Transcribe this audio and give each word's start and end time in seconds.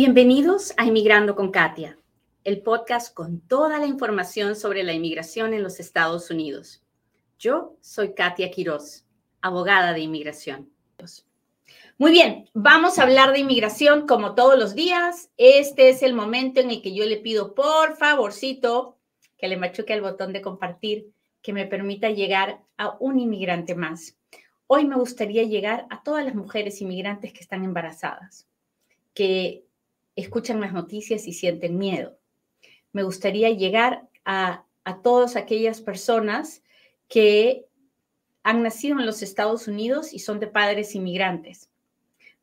Bienvenidos 0.00 0.74
a 0.76 0.84
Inmigrando 0.84 1.34
con 1.34 1.50
Katia, 1.50 1.98
el 2.44 2.62
podcast 2.62 3.12
con 3.12 3.40
toda 3.40 3.80
la 3.80 3.86
información 3.86 4.54
sobre 4.54 4.84
la 4.84 4.92
inmigración 4.92 5.54
en 5.54 5.64
los 5.64 5.80
Estados 5.80 6.30
Unidos. 6.30 6.84
Yo 7.36 7.74
soy 7.80 8.14
Katia 8.14 8.48
Quiroz, 8.52 9.04
abogada 9.40 9.92
de 9.94 9.98
inmigración. 9.98 10.70
Muy 11.98 12.12
bien, 12.12 12.48
vamos 12.54 12.96
a 12.96 13.02
hablar 13.02 13.32
de 13.32 13.40
inmigración 13.40 14.06
como 14.06 14.36
todos 14.36 14.56
los 14.56 14.76
días. 14.76 15.32
Este 15.36 15.88
es 15.88 16.04
el 16.04 16.14
momento 16.14 16.60
en 16.60 16.70
el 16.70 16.80
que 16.80 16.94
yo 16.94 17.04
le 17.04 17.16
pido, 17.16 17.52
por 17.56 17.96
favorcito, 17.96 18.96
que 19.36 19.48
le 19.48 19.56
machuque 19.56 19.94
el 19.94 20.02
botón 20.02 20.32
de 20.32 20.42
compartir, 20.42 21.10
que 21.42 21.52
me 21.52 21.66
permita 21.66 22.08
llegar 22.10 22.62
a 22.76 22.96
un 23.00 23.18
inmigrante 23.18 23.74
más. 23.74 24.16
Hoy 24.68 24.84
me 24.84 24.94
gustaría 24.94 25.42
llegar 25.42 25.88
a 25.90 26.04
todas 26.04 26.24
las 26.24 26.36
mujeres 26.36 26.80
inmigrantes 26.80 27.32
que 27.32 27.40
están 27.40 27.64
embarazadas, 27.64 28.46
que 29.12 29.64
escuchan 30.20 30.60
las 30.60 30.72
noticias 30.72 31.26
y 31.26 31.32
sienten 31.32 31.78
miedo. 31.78 32.18
Me 32.92 33.02
gustaría 33.02 33.50
llegar 33.50 34.08
a, 34.24 34.64
todas 35.02 35.36
aquellas 35.36 35.82
personas 35.82 36.62
que 37.08 37.66
han 38.42 38.62
nacido 38.62 38.98
en 38.98 39.04
los 39.04 39.20
Estados 39.20 39.68
Unidos 39.68 40.14
y 40.14 40.18
son 40.18 40.40
de 40.40 40.46
padres 40.46 40.94
inmigrantes, 40.94 41.68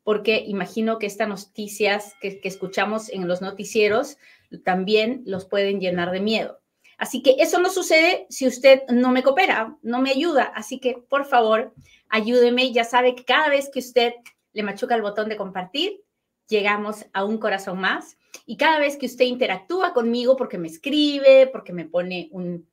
porque 0.04 0.44
imagino 0.46 1.00
que 1.00 1.06
estas 1.06 1.28
noticias 1.28 2.14
que, 2.20 2.40
que 2.40 2.46
escuchamos 2.46 3.08
en 3.08 3.26
los 3.26 3.42
noticieros 3.42 4.18
también 4.64 5.22
los 5.26 5.44
pueden 5.44 5.80
llenar 5.80 6.12
de 6.12 6.20
miedo. 6.20 6.60
Así 6.98 7.20
que 7.20 7.36
eso 7.40 7.58
no 7.58 7.68
sucede 7.68 8.26
si 8.30 8.46
usted 8.46 8.82
no 8.88 9.10
me 9.10 9.24
coopera, 9.24 9.76
no 9.82 10.00
me 10.00 10.10
ayuda. 10.10 10.44
Así 10.54 10.78
que, 10.78 10.94
por 11.08 11.26
favor, 11.26 11.74
ayúdeme. 12.08 12.72
Ya 12.72 12.84
sabe 12.84 13.14
que 13.14 13.24
cada 13.24 13.48
vez 13.48 13.70
que 13.72 13.80
usted 13.80 14.14
le 14.52 14.62
machuca 14.62 14.94
el 14.94 15.02
botón 15.02 15.28
de 15.28 15.36
compartir, 15.36 16.00
llegamos 16.48 17.06
a 17.12 17.24
un 17.24 17.38
corazón 17.38 17.80
más. 17.80 18.16
Y 18.44 18.56
cada 18.56 18.78
vez 18.78 18.96
que 18.96 19.06
usted 19.06 19.24
interactúa 19.24 19.92
conmigo, 19.92 20.36
porque 20.36 20.58
me 20.58 20.68
escribe, 20.68 21.48
porque 21.48 21.72
me 21.72 21.86
pone 21.86 22.28
un, 22.32 22.68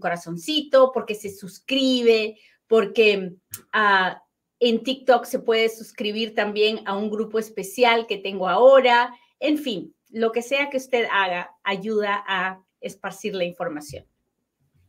corazoncito, 0.00 0.92
porque 0.92 1.14
se 1.14 1.30
suscribe, 1.34 2.38
porque 2.66 3.34
ah, 3.72 4.22
en 4.60 4.82
TikTok 4.82 5.24
se 5.24 5.40
puede 5.40 5.68
suscribir 5.68 6.34
también 6.34 6.80
a 6.86 6.96
un 6.96 7.10
grupo 7.10 7.38
especial 7.38 8.06
que 8.06 8.18
tengo 8.18 8.48
ahora. 8.48 9.14
En 9.40 9.58
fin, 9.58 9.94
lo 10.10 10.32
que 10.32 10.42
sea 10.42 10.70
que 10.70 10.76
usted 10.76 11.06
haga 11.10 11.50
ayuda 11.64 12.24
a 12.26 12.62
esparcir 12.80 13.34
la 13.34 13.44
información. 13.44 14.06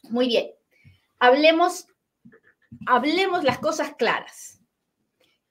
Muy 0.03 0.27
bien, 0.27 0.51
hablemos, 1.19 1.87
hablemos 2.85 3.43
las 3.43 3.57
cosas 3.59 3.95
claras. 3.95 4.61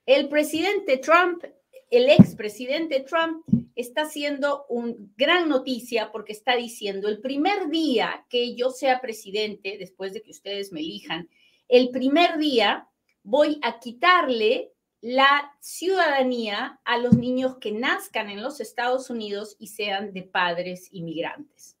El 0.05 0.29
presidente 0.29 0.97
Trump 0.97 1.43
el 1.89 2.09
expresidente 2.09 3.01
Trump 3.01 3.45
está 3.75 4.03
haciendo 4.03 4.65
una 4.69 4.93
gran 5.17 5.49
noticia 5.49 6.11
porque 6.11 6.33
está 6.33 6.55
diciendo, 6.55 7.07
el 7.07 7.19
primer 7.19 7.69
día 7.69 8.25
que 8.29 8.55
yo 8.55 8.69
sea 8.69 9.01
presidente, 9.01 9.77
después 9.77 10.13
de 10.13 10.21
que 10.21 10.31
ustedes 10.31 10.71
me 10.71 10.79
elijan, 10.79 11.29
el 11.67 11.89
primer 11.89 12.37
día 12.37 12.87
voy 13.23 13.59
a 13.61 13.79
quitarle 13.79 14.71
la 15.01 15.53
ciudadanía 15.59 16.79
a 16.83 16.97
los 16.97 17.15
niños 17.15 17.57
que 17.57 17.71
nazcan 17.71 18.29
en 18.29 18.41
los 18.41 18.59
Estados 18.59 19.09
Unidos 19.09 19.55
y 19.59 19.67
sean 19.67 20.13
de 20.13 20.23
padres 20.23 20.87
inmigrantes. 20.91 21.77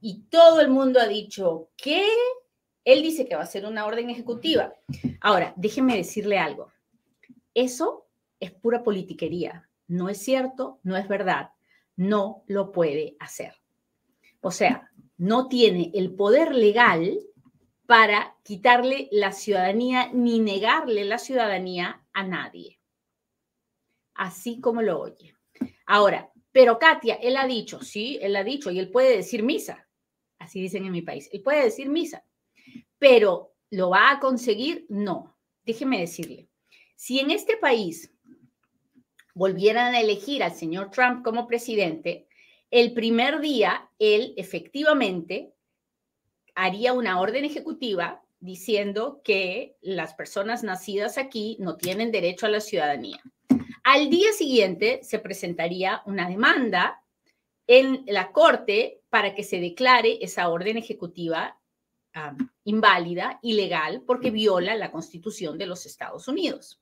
Y 0.00 0.22
todo 0.30 0.60
el 0.60 0.68
mundo 0.68 1.00
ha 1.00 1.06
dicho, 1.06 1.70
¿qué? 1.76 2.04
Él 2.84 3.02
dice 3.02 3.26
que 3.26 3.36
va 3.36 3.42
a 3.42 3.46
ser 3.46 3.66
una 3.66 3.86
orden 3.86 4.10
ejecutiva. 4.10 4.74
Ahora, 5.20 5.52
déjeme 5.56 5.96
decirle 5.96 6.38
algo. 6.38 6.72
Eso 7.54 8.05
es 8.40 8.52
pura 8.52 8.82
politiquería. 8.82 9.68
No 9.88 10.08
es 10.08 10.18
cierto, 10.18 10.80
no 10.82 10.96
es 10.96 11.08
verdad. 11.08 11.50
No 11.96 12.44
lo 12.46 12.72
puede 12.72 13.16
hacer. 13.18 13.54
O 14.40 14.50
sea, 14.50 14.90
no 15.16 15.48
tiene 15.48 15.90
el 15.94 16.14
poder 16.14 16.54
legal 16.54 17.18
para 17.86 18.36
quitarle 18.42 19.08
la 19.12 19.32
ciudadanía 19.32 20.10
ni 20.12 20.40
negarle 20.40 21.04
la 21.04 21.18
ciudadanía 21.18 22.04
a 22.12 22.24
nadie. 22.24 22.80
Así 24.14 24.60
como 24.60 24.82
lo 24.82 25.00
oye. 25.00 25.34
Ahora, 25.86 26.30
pero 26.52 26.78
Katia, 26.78 27.14
él 27.16 27.36
ha 27.36 27.46
dicho, 27.46 27.80
sí, 27.82 28.18
él 28.20 28.34
ha 28.36 28.42
dicho, 28.42 28.70
y 28.70 28.78
él 28.78 28.90
puede 28.90 29.16
decir 29.16 29.42
misa. 29.42 29.86
Así 30.38 30.60
dicen 30.60 30.84
en 30.84 30.92
mi 30.92 31.02
país. 31.02 31.28
Él 31.32 31.42
puede 31.42 31.64
decir 31.64 31.88
misa. 31.88 32.24
Pero 32.98 33.54
¿lo 33.70 33.90
va 33.90 34.10
a 34.10 34.20
conseguir? 34.20 34.86
No. 34.88 35.36
Déjeme 35.64 36.00
decirle, 36.00 36.48
si 36.94 37.18
en 37.18 37.30
este 37.30 37.56
país 37.56 38.12
volvieran 39.36 39.94
a 39.94 40.00
elegir 40.00 40.42
al 40.42 40.54
señor 40.54 40.90
Trump 40.90 41.22
como 41.22 41.46
presidente, 41.46 42.26
el 42.70 42.94
primer 42.94 43.40
día 43.40 43.90
él 43.98 44.32
efectivamente 44.38 45.52
haría 46.54 46.94
una 46.94 47.20
orden 47.20 47.44
ejecutiva 47.44 48.22
diciendo 48.40 49.20
que 49.22 49.76
las 49.82 50.14
personas 50.14 50.62
nacidas 50.62 51.18
aquí 51.18 51.58
no 51.60 51.76
tienen 51.76 52.10
derecho 52.10 52.46
a 52.46 52.48
la 52.48 52.60
ciudadanía. 52.60 53.20
Al 53.84 54.08
día 54.08 54.32
siguiente 54.32 55.00
se 55.02 55.18
presentaría 55.18 56.00
una 56.06 56.30
demanda 56.30 57.02
en 57.66 58.04
la 58.06 58.32
corte 58.32 59.02
para 59.10 59.34
que 59.34 59.44
se 59.44 59.60
declare 59.60 60.18
esa 60.22 60.48
orden 60.48 60.78
ejecutiva 60.78 61.60
inválida, 62.64 63.38
ilegal, 63.42 64.02
porque 64.06 64.30
viola 64.30 64.74
la 64.76 64.90
constitución 64.90 65.58
de 65.58 65.66
los 65.66 65.84
Estados 65.84 66.26
Unidos 66.26 66.80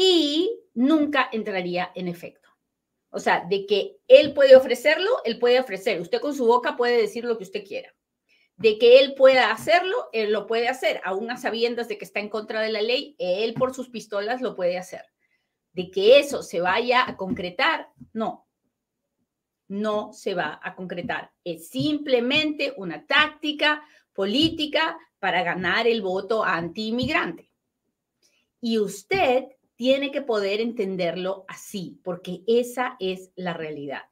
y 0.00 0.60
nunca 0.74 1.28
entraría 1.32 1.90
en 1.96 2.06
efecto. 2.06 2.48
O 3.10 3.18
sea, 3.18 3.44
de 3.48 3.66
que 3.66 3.96
él 4.06 4.32
puede 4.32 4.54
ofrecerlo, 4.54 5.10
él 5.24 5.40
puede 5.40 5.58
ofrecer. 5.58 6.00
Usted 6.00 6.20
con 6.20 6.36
su 6.36 6.46
boca 6.46 6.76
puede 6.76 6.98
decir 6.98 7.24
lo 7.24 7.36
que 7.36 7.42
usted 7.42 7.66
quiera. 7.66 7.92
De 8.54 8.78
que 8.78 9.00
él 9.00 9.14
pueda 9.16 9.50
hacerlo, 9.50 10.08
él 10.12 10.30
lo 10.30 10.46
puede 10.46 10.68
hacer, 10.68 11.00
aún 11.04 11.32
a 11.32 11.36
sabiendas 11.36 11.88
de 11.88 11.98
que 11.98 12.04
está 12.04 12.20
en 12.20 12.28
contra 12.28 12.60
de 12.60 12.70
la 12.70 12.80
ley, 12.80 13.16
él 13.18 13.54
por 13.54 13.74
sus 13.74 13.88
pistolas 13.88 14.40
lo 14.40 14.54
puede 14.54 14.78
hacer. 14.78 15.02
De 15.72 15.90
que 15.90 16.20
eso 16.20 16.44
se 16.44 16.60
vaya 16.60 17.04
a 17.04 17.16
concretar, 17.16 17.88
no, 18.12 18.46
no 19.66 20.12
se 20.12 20.34
va 20.34 20.60
a 20.62 20.76
concretar. 20.76 21.32
Es 21.42 21.70
simplemente 21.70 22.72
una 22.76 23.04
táctica 23.04 23.82
política 24.12 24.96
para 25.18 25.42
ganar 25.42 25.88
el 25.88 26.02
voto 26.02 26.44
anti-inmigrante. 26.44 27.50
Y 28.60 28.78
usted 28.78 29.57
tiene 29.78 30.10
que 30.10 30.20
poder 30.22 30.60
entenderlo 30.60 31.44
así, 31.46 32.00
porque 32.02 32.42
esa 32.48 32.96
es 32.98 33.30
la 33.36 33.54
realidad. 33.54 34.02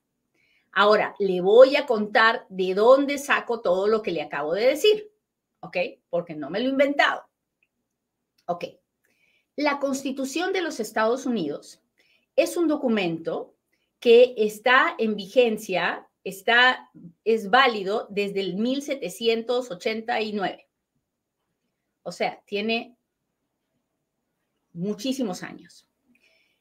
Ahora, 0.71 1.17
le 1.19 1.41
voy 1.41 1.75
a 1.75 1.87
contar 1.87 2.47
de 2.49 2.73
dónde 2.73 3.19
saco 3.19 3.63
todo 3.63 3.89
lo 3.89 4.01
que 4.01 4.13
le 4.13 4.23
acabo 4.23 4.55
de 4.55 4.65
decir, 4.65 5.11
¿ok? 5.59 5.77
Porque 6.09 6.37
no 6.37 6.51
me 6.51 6.61
lo 6.61 6.67
he 6.67 6.71
inventado. 6.71 7.25
Ok. 8.47 8.67
La 9.57 9.81
Constitución 9.81 10.53
de 10.53 10.63
los 10.63 10.79
Estados 10.79 11.27
Unidos 11.27 11.83
es 12.37 12.57
un 12.57 12.69
documento 12.69 13.57
que 13.99 14.35
está 14.37 14.95
en 14.99 15.17
vigencia, 15.17 16.09
está, 16.23 16.93
es 17.25 17.51
válido 17.51 18.07
desde 18.09 18.39
el 18.39 18.55
1789. 18.55 20.69
O 22.05 22.13
sea, 22.13 22.41
tiene 22.47 22.96
muchísimos 24.77 25.43
años. 25.43 25.89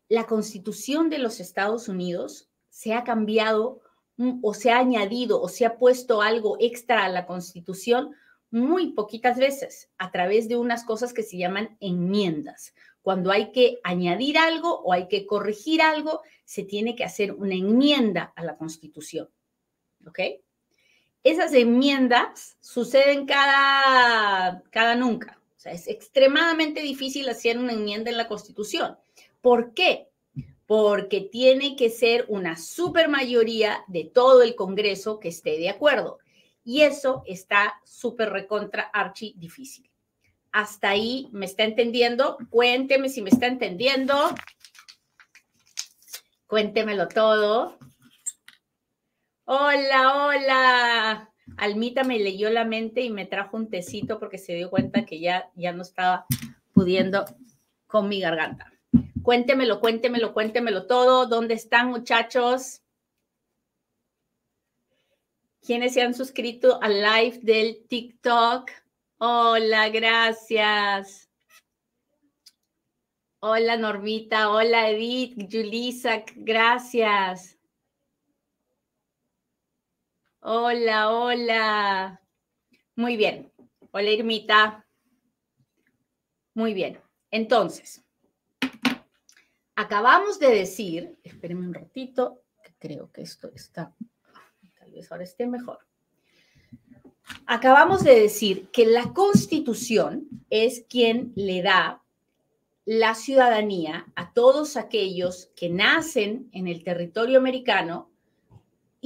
La 0.07 0.25
constitución 0.25 1.09
de 1.09 1.19
los 1.19 1.39
Estados 1.39 1.87
Unidos 1.87 2.49
se 2.69 2.93
ha 2.93 3.03
cambiado 3.03 3.81
mm, 4.17 4.39
o 4.41 4.53
se 4.53 4.71
ha 4.71 4.79
añadido 4.79 5.41
o 5.41 5.49
se 5.49 5.65
ha 5.65 5.77
puesto 5.77 6.21
algo 6.21 6.57
extra 6.59 7.05
a 7.05 7.09
la 7.09 7.25
constitución 7.25 8.15
muy 8.51 8.93
poquitas 8.93 9.37
veces 9.37 9.89
a 9.97 10.11
través 10.11 10.47
de 10.47 10.55
unas 10.55 10.85
cosas 10.85 11.13
que 11.13 11.23
se 11.23 11.37
llaman 11.37 11.77
enmiendas. 11.79 12.73
Cuando 13.01 13.31
hay 13.31 13.51
que 13.51 13.79
añadir 13.83 14.37
algo 14.37 14.79
o 14.81 14.93
hay 14.93 15.07
que 15.07 15.25
corregir 15.25 15.81
algo, 15.81 16.21
se 16.45 16.63
tiene 16.63 16.95
que 16.95 17.03
hacer 17.03 17.33
una 17.33 17.55
enmienda 17.55 18.31
a 18.35 18.43
la 18.43 18.55
constitución. 18.55 19.29
¿Ok? 20.07 20.19
Esas 21.23 21.53
enmiendas 21.53 22.57
suceden 22.61 23.25
cada, 23.25 24.63
cada 24.69 24.95
nunca 24.95 25.41
es 25.71 25.87
extremadamente 25.87 26.81
difícil 26.81 27.27
hacer 27.29 27.57
una 27.57 27.73
enmienda 27.73 28.11
en 28.11 28.17
la 28.17 28.27
Constitución. 28.27 28.97
¿Por 29.41 29.73
qué? 29.73 30.07
Porque 30.65 31.21
tiene 31.21 31.75
que 31.75 31.89
ser 31.89 32.25
una 32.27 32.57
supermayoría 32.57 33.83
de 33.87 34.05
todo 34.05 34.41
el 34.41 34.55
Congreso 34.55 35.19
que 35.19 35.29
esté 35.29 35.57
de 35.57 35.69
acuerdo. 35.69 36.19
Y 36.63 36.81
eso 36.81 37.23
está 37.27 37.79
súper 37.83 38.31
recontra 38.31 38.83
archi 38.83 39.33
difícil. 39.37 39.89
Hasta 40.51 40.89
ahí 40.89 41.27
me 41.31 41.45
está 41.45 41.63
entendiendo. 41.63 42.37
Cuénteme 42.49 43.09
si 43.09 43.21
me 43.21 43.29
está 43.29 43.47
entendiendo. 43.47 44.33
Cuéntemelo 46.47 47.07
todo. 47.07 47.77
Hola, 49.45 50.25
hola. 50.25 51.34
Almita 51.57 52.03
me 52.03 52.19
leyó 52.19 52.49
la 52.49 52.65
mente 52.65 53.01
y 53.01 53.09
me 53.09 53.25
trajo 53.25 53.57
un 53.57 53.69
tecito 53.69 54.19
porque 54.19 54.37
se 54.37 54.53
dio 54.53 54.69
cuenta 54.69 55.05
que 55.05 55.19
ya, 55.19 55.49
ya 55.55 55.71
no 55.71 55.83
estaba 55.83 56.25
pudiendo 56.73 57.25
con 57.87 58.09
mi 58.09 58.19
garganta. 58.19 58.71
Cuéntemelo, 59.21 59.79
cuéntemelo, 59.79 60.33
cuéntemelo 60.33 60.85
todo. 60.85 61.25
¿Dónde 61.25 61.53
están, 61.53 61.89
muchachos? 61.89 62.81
¿Quiénes 65.61 65.93
se 65.93 66.01
han 66.01 66.13
suscrito 66.13 66.79
al 66.81 67.01
live 67.01 67.39
del 67.41 67.87
TikTok? 67.87 68.69
Hola, 69.17 69.89
gracias. 69.89 71.29
Hola, 73.39 73.77
Normita. 73.77 74.51
Hola, 74.51 74.89
Edith. 74.89 75.37
Julisa, 75.51 76.23
gracias. 76.35 77.54
Hola, 80.47 81.09
hola. 81.09 82.21
Muy 82.95 83.17
bien. 83.17 83.51
Hola, 83.89 84.11
Irmita. 84.11 84.85
Muy 86.53 86.75
bien. 86.75 86.99
Entonces, 87.31 88.05
acabamos 89.75 90.37
de 90.37 90.49
decir, 90.49 91.17
espérenme 91.23 91.65
un 91.65 91.73
ratito, 91.73 92.43
que 92.63 92.75
creo 92.77 93.11
que 93.11 93.23
esto 93.23 93.49
está, 93.55 93.95
tal 94.77 94.91
vez 94.91 95.11
ahora 95.11 95.23
esté 95.23 95.47
mejor. 95.47 95.79
Acabamos 97.47 98.03
de 98.03 98.19
decir 98.19 98.69
que 98.69 98.85
la 98.85 99.13
constitución 99.13 100.27
es 100.51 100.85
quien 100.87 101.33
le 101.35 101.63
da 101.63 102.03
la 102.85 103.15
ciudadanía 103.15 104.05
a 104.15 104.31
todos 104.31 104.77
aquellos 104.77 105.49
que 105.55 105.69
nacen 105.69 106.51
en 106.51 106.67
el 106.67 106.83
territorio 106.83 107.39
americano 107.39 108.11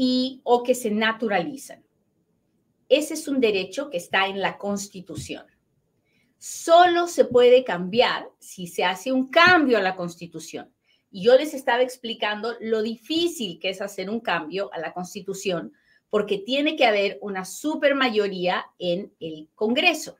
y 0.01 0.39
o 0.45 0.63
que 0.63 0.75
se 0.75 0.91
naturalizan. 0.91 1.83
Ese 2.87 3.15
es 3.15 3.27
un 3.27 3.41
derecho 3.41 3.89
que 3.89 3.97
está 3.97 4.27
en 4.27 4.39
la 4.39 4.57
Constitución. 4.57 5.45
Solo 6.37 7.05
se 7.07 7.25
puede 7.25 7.65
cambiar 7.65 8.29
si 8.39 8.67
se 8.67 8.85
hace 8.85 9.11
un 9.11 9.27
cambio 9.27 9.77
a 9.77 9.81
la 9.81 9.97
Constitución. 9.97 10.73
Y 11.11 11.23
yo 11.23 11.35
les 11.35 11.53
estaba 11.53 11.83
explicando 11.83 12.55
lo 12.61 12.81
difícil 12.81 13.59
que 13.59 13.71
es 13.71 13.81
hacer 13.81 14.09
un 14.09 14.21
cambio 14.21 14.71
a 14.71 14.79
la 14.79 14.93
Constitución, 14.93 15.73
porque 16.09 16.37
tiene 16.37 16.77
que 16.77 16.85
haber 16.85 17.17
una 17.21 17.43
supermayoría 17.43 18.67
en 18.77 19.13
el 19.19 19.49
Congreso. 19.53 20.15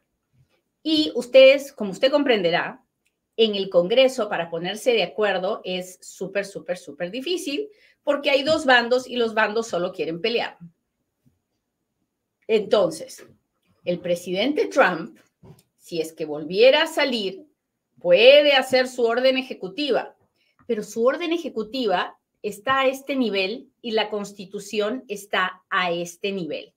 Y 0.83 1.13
ustedes, 1.15 1.71
como 1.71 1.91
usted 1.91 2.11
comprenderá, 2.11 2.83
en 3.37 3.55
el 3.55 3.69
Congreso 3.69 4.27
para 4.27 4.49
ponerse 4.49 4.91
de 4.91 5.03
acuerdo 5.03 5.61
es 5.63 5.97
súper, 6.01 6.45
súper, 6.45 6.77
súper 6.77 7.09
difícil, 7.09 7.69
porque 8.03 8.29
hay 8.29 8.43
dos 8.43 8.65
bandos 8.65 9.07
y 9.07 9.15
los 9.15 9.33
bandos 9.33 9.67
solo 9.67 9.91
quieren 9.91 10.21
pelear. 10.21 10.57
Entonces, 12.47 13.25
el 13.85 13.99
presidente 13.99 14.67
Trump, 14.67 15.17
si 15.77 16.01
es 16.01 16.13
que 16.13 16.25
volviera 16.25 16.83
a 16.83 16.87
salir, 16.87 17.45
puede 17.99 18.53
hacer 18.53 18.87
su 18.87 19.03
orden 19.03 19.37
ejecutiva, 19.37 20.15
pero 20.65 20.83
su 20.83 21.05
orden 21.05 21.31
ejecutiva 21.33 22.17
está 22.41 22.81
a 22.81 22.87
este 22.87 23.15
nivel 23.15 23.69
y 23.81 23.91
la 23.91 24.09
constitución 24.09 25.03
está 25.07 25.63
a 25.69 25.91
este 25.91 26.31
nivel. 26.31 26.73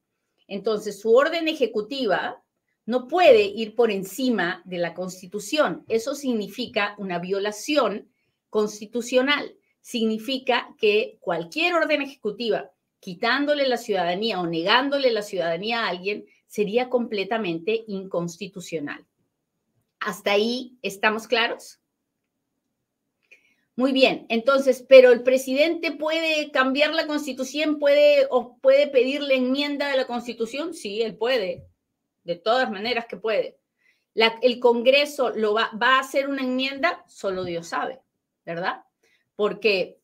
Entonces, 0.48 1.00
su 1.00 1.14
orden 1.14 1.48
ejecutiva 1.48 2.42
no 2.84 3.06
puede 3.06 3.44
ir 3.44 3.74
por 3.74 3.90
encima 3.90 4.60
de 4.64 4.78
la 4.78 4.92
constitución. 4.92 5.84
Eso 5.88 6.14
significa 6.14 6.94
una 6.98 7.18
violación 7.18 8.10
constitucional 8.50 9.56
significa 9.82 10.74
que 10.78 11.18
cualquier 11.20 11.74
orden 11.74 12.00
ejecutiva 12.00 12.70
quitándole 13.00 13.66
la 13.68 13.76
ciudadanía 13.76 14.40
o 14.40 14.46
negándole 14.46 15.10
la 15.10 15.22
ciudadanía 15.22 15.84
a 15.84 15.88
alguien 15.88 16.24
sería 16.46 16.88
completamente 16.88 17.84
inconstitucional. 17.88 19.04
¿Hasta 19.98 20.32
ahí 20.32 20.78
estamos 20.82 21.26
claros? 21.26 21.80
Muy 23.74 23.92
bien, 23.92 24.26
entonces, 24.28 24.84
pero 24.88 25.10
el 25.10 25.22
presidente 25.22 25.92
puede 25.92 26.50
cambiar 26.52 26.94
la 26.94 27.06
constitución, 27.06 27.78
puede 27.78 28.26
o 28.30 28.58
puede 28.58 28.86
pedirle 28.86 29.34
enmienda 29.34 29.88
de 29.88 29.96
la 29.96 30.06
constitución, 30.06 30.74
sí, 30.74 31.02
él 31.02 31.16
puede, 31.16 31.66
de 32.22 32.36
todas 32.36 32.70
maneras 32.70 33.06
que 33.06 33.16
puede. 33.16 33.58
el 34.14 34.60
Congreso 34.60 35.30
lo 35.30 35.54
va, 35.54 35.70
va 35.80 35.96
a 35.96 36.00
hacer 36.00 36.28
una 36.28 36.42
enmienda, 36.42 37.02
solo 37.08 37.44
Dios 37.44 37.66
sabe, 37.68 38.00
¿verdad? 38.44 38.84
Porque 39.42 40.00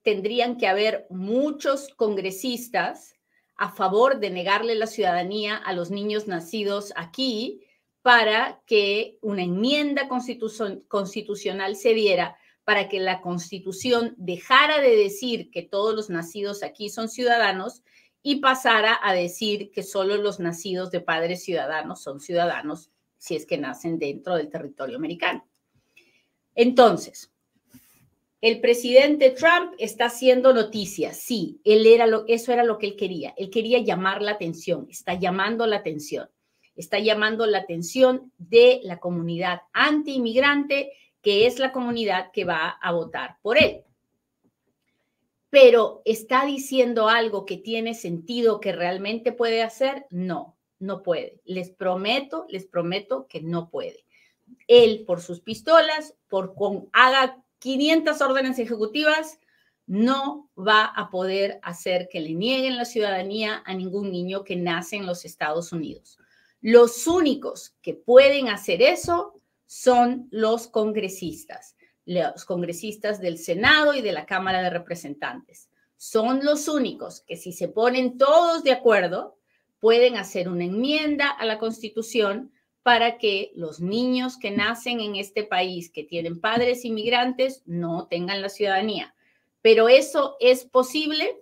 tendrían 0.00 0.56
que 0.56 0.66
haber 0.66 1.06
muchos 1.10 1.88
congresistas 1.94 3.16
a 3.54 3.70
favor 3.70 4.18
de 4.18 4.30
negarle 4.30 4.76
la 4.76 4.86
ciudadanía 4.86 5.56
a 5.56 5.74
los 5.74 5.90
niños 5.90 6.26
nacidos 6.26 6.94
aquí 6.96 7.60
para 8.00 8.62
que 8.64 9.18
una 9.20 9.42
enmienda 9.42 10.08
constitucional 10.08 11.76
se 11.76 11.92
diera 11.92 12.38
para 12.64 12.88
que 12.88 12.98
la 12.98 13.20
constitución 13.20 14.14
dejara 14.16 14.80
de 14.80 14.96
decir 14.96 15.50
que 15.50 15.62
todos 15.62 15.94
los 15.94 16.08
nacidos 16.08 16.62
aquí 16.62 16.88
son 16.88 17.10
ciudadanos 17.10 17.82
y 18.22 18.36
pasara 18.36 18.98
a 19.02 19.12
decir 19.12 19.70
que 19.70 19.82
solo 19.82 20.16
los 20.16 20.40
nacidos 20.40 20.90
de 20.90 21.02
padres 21.02 21.44
ciudadanos 21.44 22.00
son 22.02 22.20
ciudadanos 22.20 22.90
si 23.18 23.36
es 23.36 23.44
que 23.44 23.58
nacen 23.58 23.98
dentro 23.98 24.34
del 24.36 24.48
territorio 24.48 24.96
americano. 24.96 25.46
Entonces, 26.54 27.30
el 28.40 28.60
presidente 28.60 29.30
Trump 29.30 29.72
está 29.78 30.06
haciendo 30.06 30.52
noticias. 30.52 31.16
Sí, 31.16 31.60
él 31.64 31.86
era 31.86 32.06
lo, 32.06 32.24
eso 32.28 32.52
era 32.52 32.64
lo 32.64 32.78
que 32.78 32.86
él 32.86 32.96
quería. 32.96 33.34
Él 33.36 33.50
quería 33.50 33.80
llamar 33.80 34.22
la 34.22 34.32
atención, 34.32 34.86
está 34.90 35.14
llamando 35.14 35.66
la 35.66 35.76
atención. 35.76 36.28
Está 36.76 37.00
llamando 37.00 37.44
la 37.46 37.58
atención 37.58 38.32
de 38.38 38.80
la 38.84 39.00
comunidad 39.00 39.62
anti-inmigrante, 39.72 40.92
que 41.20 41.46
es 41.46 41.58
la 41.58 41.72
comunidad 41.72 42.30
que 42.32 42.44
va 42.44 42.68
a 42.68 42.92
votar 42.92 43.38
por 43.42 43.58
él. 43.58 43.82
Pero 45.50 46.02
¿está 46.04 46.44
diciendo 46.44 47.08
algo 47.08 47.44
que 47.44 47.56
tiene 47.56 47.94
sentido 47.94 48.60
que 48.60 48.70
realmente 48.70 49.32
puede 49.32 49.62
hacer? 49.62 50.06
No, 50.10 50.56
no 50.78 51.02
puede. 51.02 51.40
Les 51.44 51.70
prometo, 51.70 52.46
les 52.48 52.66
prometo 52.66 53.26
que 53.26 53.40
no 53.40 53.70
puede. 53.70 54.04
Él 54.68 55.02
por 55.04 55.20
sus 55.20 55.40
pistolas, 55.40 56.14
por 56.28 56.54
con 56.54 56.88
haga 56.92 57.42
500 57.58 58.20
órdenes 58.20 58.58
ejecutivas, 58.58 59.38
no 59.86 60.50
va 60.56 60.84
a 60.84 61.08
poder 61.10 61.58
hacer 61.62 62.08
que 62.10 62.20
le 62.20 62.34
nieguen 62.34 62.76
la 62.76 62.84
ciudadanía 62.84 63.62
a 63.64 63.74
ningún 63.74 64.12
niño 64.12 64.44
que 64.44 64.54
nace 64.54 64.96
en 64.96 65.06
los 65.06 65.24
Estados 65.24 65.72
Unidos. 65.72 66.18
Los 66.60 67.06
únicos 67.06 67.74
que 67.80 67.94
pueden 67.94 68.48
hacer 68.48 68.82
eso 68.82 69.40
son 69.66 70.28
los 70.30 70.68
congresistas, 70.68 71.76
los 72.04 72.44
congresistas 72.44 73.20
del 73.20 73.38
Senado 73.38 73.94
y 73.94 74.02
de 74.02 74.12
la 74.12 74.26
Cámara 74.26 74.62
de 74.62 74.70
Representantes. 74.70 75.70
Son 75.96 76.44
los 76.44 76.68
únicos 76.68 77.22
que 77.22 77.36
si 77.36 77.52
se 77.52 77.68
ponen 77.68 78.18
todos 78.18 78.62
de 78.64 78.72
acuerdo, 78.72 79.38
pueden 79.80 80.16
hacer 80.16 80.48
una 80.48 80.64
enmienda 80.64 81.30
a 81.30 81.46
la 81.46 81.58
Constitución 81.58 82.52
para 82.88 83.18
que 83.18 83.52
los 83.54 83.80
niños 83.80 84.38
que 84.38 84.50
nacen 84.50 85.00
en 85.00 85.16
este 85.16 85.44
país, 85.44 85.90
que 85.90 86.04
tienen 86.04 86.40
padres 86.40 86.86
inmigrantes, 86.86 87.62
no 87.66 88.06
tengan 88.06 88.40
la 88.40 88.48
ciudadanía. 88.48 89.14
Pero 89.60 89.90
eso 89.90 90.38
es 90.40 90.64
posible, 90.64 91.36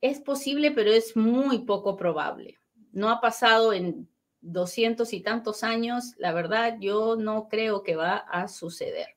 es 0.00 0.18
posible, 0.18 0.72
pero 0.72 0.90
es 0.90 1.16
muy 1.16 1.60
poco 1.60 1.96
probable. 1.96 2.58
No 2.90 3.10
ha 3.10 3.20
pasado 3.20 3.72
en 3.72 4.08
doscientos 4.40 5.12
y 5.12 5.20
tantos 5.20 5.62
años, 5.62 6.14
la 6.18 6.32
verdad, 6.32 6.78
yo 6.80 7.14
no 7.14 7.48
creo 7.48 7.84
que 7.84 7.94
va 7.94 8.16
a 8.16 8.48
suceder. 8.48 9.10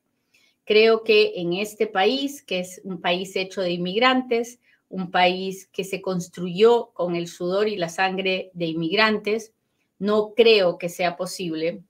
Creo 0.64 1.02
que 1.02 1.32
en 1.34 1.54
este 1.54 1.88
país, 1.88 2.44
que 2.44 2.60
es 2.60 2.80
un 2.84 3.00
país 3.00 3.34
hecho 3.34 3.60
de 3.60 3.72
inmigrantes, 3.72 4.60
un 4.88 5.10
país 5.10 5.66
que 5.72 5.82
se 5.82 6.00
construyó 6.00 6.92
con 6.92 7.16
el 7.16 7.26
sudor 7.26 7.66
y 7.66 7.76
la 7.76 7.88
sangre 7.88 8.52
de 8.54 8.66
inmigrantes, 8.66 9.52
no 9.98 10.34
creo 10.34 10.78
que 10.78 10.88
sea 10.88 11.16
posible 11.16 11.82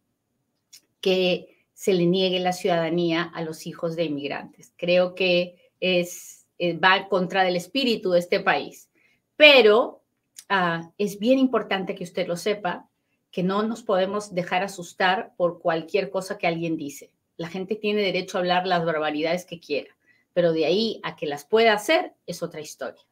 que 1.01 1.59
se 1.75 1.95
le 1.95 2.07
niegue 2.07 2.41
la 2.41 2.53
ciudadanía 2.53 3.23
a 3.23 3.43
los 3.43 3.67
hijos 3.67 3.95
de 3.95 4.05
inmigrantes. 4.05 4.73
Creo 4.77 5.15
que 5.15 5.71
es, 5.81 6.47
eh, 6.59 6.77
va 6.77 7.09
contra 7.09 7.45
del 7.45 7.57
espíritu 7.57 8.11
de 8.11 8.19
este 8.19 8.41
país. 8.41 8.91
Pero 9.37 10.03
ah, 10.49 10.91
es 10.99 11.21
bien 11.21 11.39
importante 11.39 11.95
que 11.95 12.05
usted 12.05 12.27
lo 12.27 12.37
sepa, 12.37 12.89
que 13.31 13.45
no 13.45 13.63
nos 13.63 13.83
podemos 13.83 14.35
dejar 14.35 14.65
asustar 14.65 15.35
por 15.37 15.61
cualquier 15.61 16.11
cosa 16.11 16.39
que 16.39 16.49
alguien 16.49 16.77
dice. 16.77 17.13
La 17.37 17.49
gente 17.49 17.77
tiene 17.77 18.03
derecho 18.03 18.37
a 18.37 18.41
hablar 18.41 18.67
las 18.67 18.85
barbaridades 18.85 19.45
que 19.45 19.61
quiera, 19.61 19.97
pero 20.33 20.53
de 20.53 20.67
ahí 20.67 21.01
a 21.05 21.15
que 21.15 21.27
las 21.27 21.45
pueda 21.45 21.75
hacer 21.75 22.15
es 22.27 22.43
otra 22.43 22.61
historia. 22.61 23.03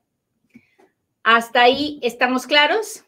¿Hasta 1.23 1.63
ahí 1.63 2.01
estamos 2.03 2.47
claros? 2.47 3.06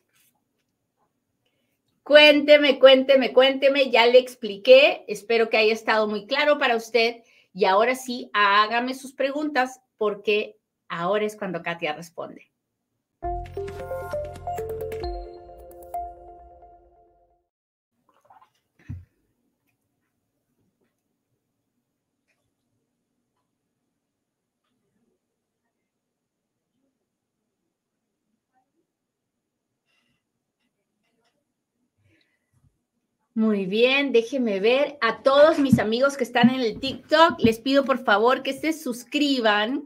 Cuénteme, 2.09 2.79
cuénteme, 2.79 3.35
cuénteme, 3.35 3.91
ya 3.91 4.07
le 4.07 4.19
expliqué, 4.19 5.05
espero 5.09 5.51
que 5.51 5.59
haya 5.59 5.75
estado 5.75 6.09
muy 6.09 6.27
claro 6.27 6.57
para 6.57 6.75
usted 6.75 7.17
y 7.53 7.67
ahora 7.67 7.95
sí, 7.97 8.31
hágame 8.33 8.95
sus 8.95 9.13
preguntas 9.13 9.83
porque 9.99 10.57
ahora 10.89 11.27
es 11.27 11.37
cuando 11.37 11.61
Katia 11.61 11.93
responde. 11.93 12.51
Muy 33.39 33.67
bien, 33.67 34.11
déjenme 34.11 34.59
ver 34.59 34.99
a 35.01 35.23
todos 35.23 35.61
mis 35.61 35.79
amigos 35.79 36.17
que 36.17 36.25
están 36.25 36.51
en 36.51 36.59
el 36.59 36.81
TikTok. 36.81 37.39
Les 37.39 37.61
pido 37.61 37.85
por 37.85 38.03
favor 38.03 38.43
que 38.43 38.53
se 38.53 38.73
suscriban 38.73 39.85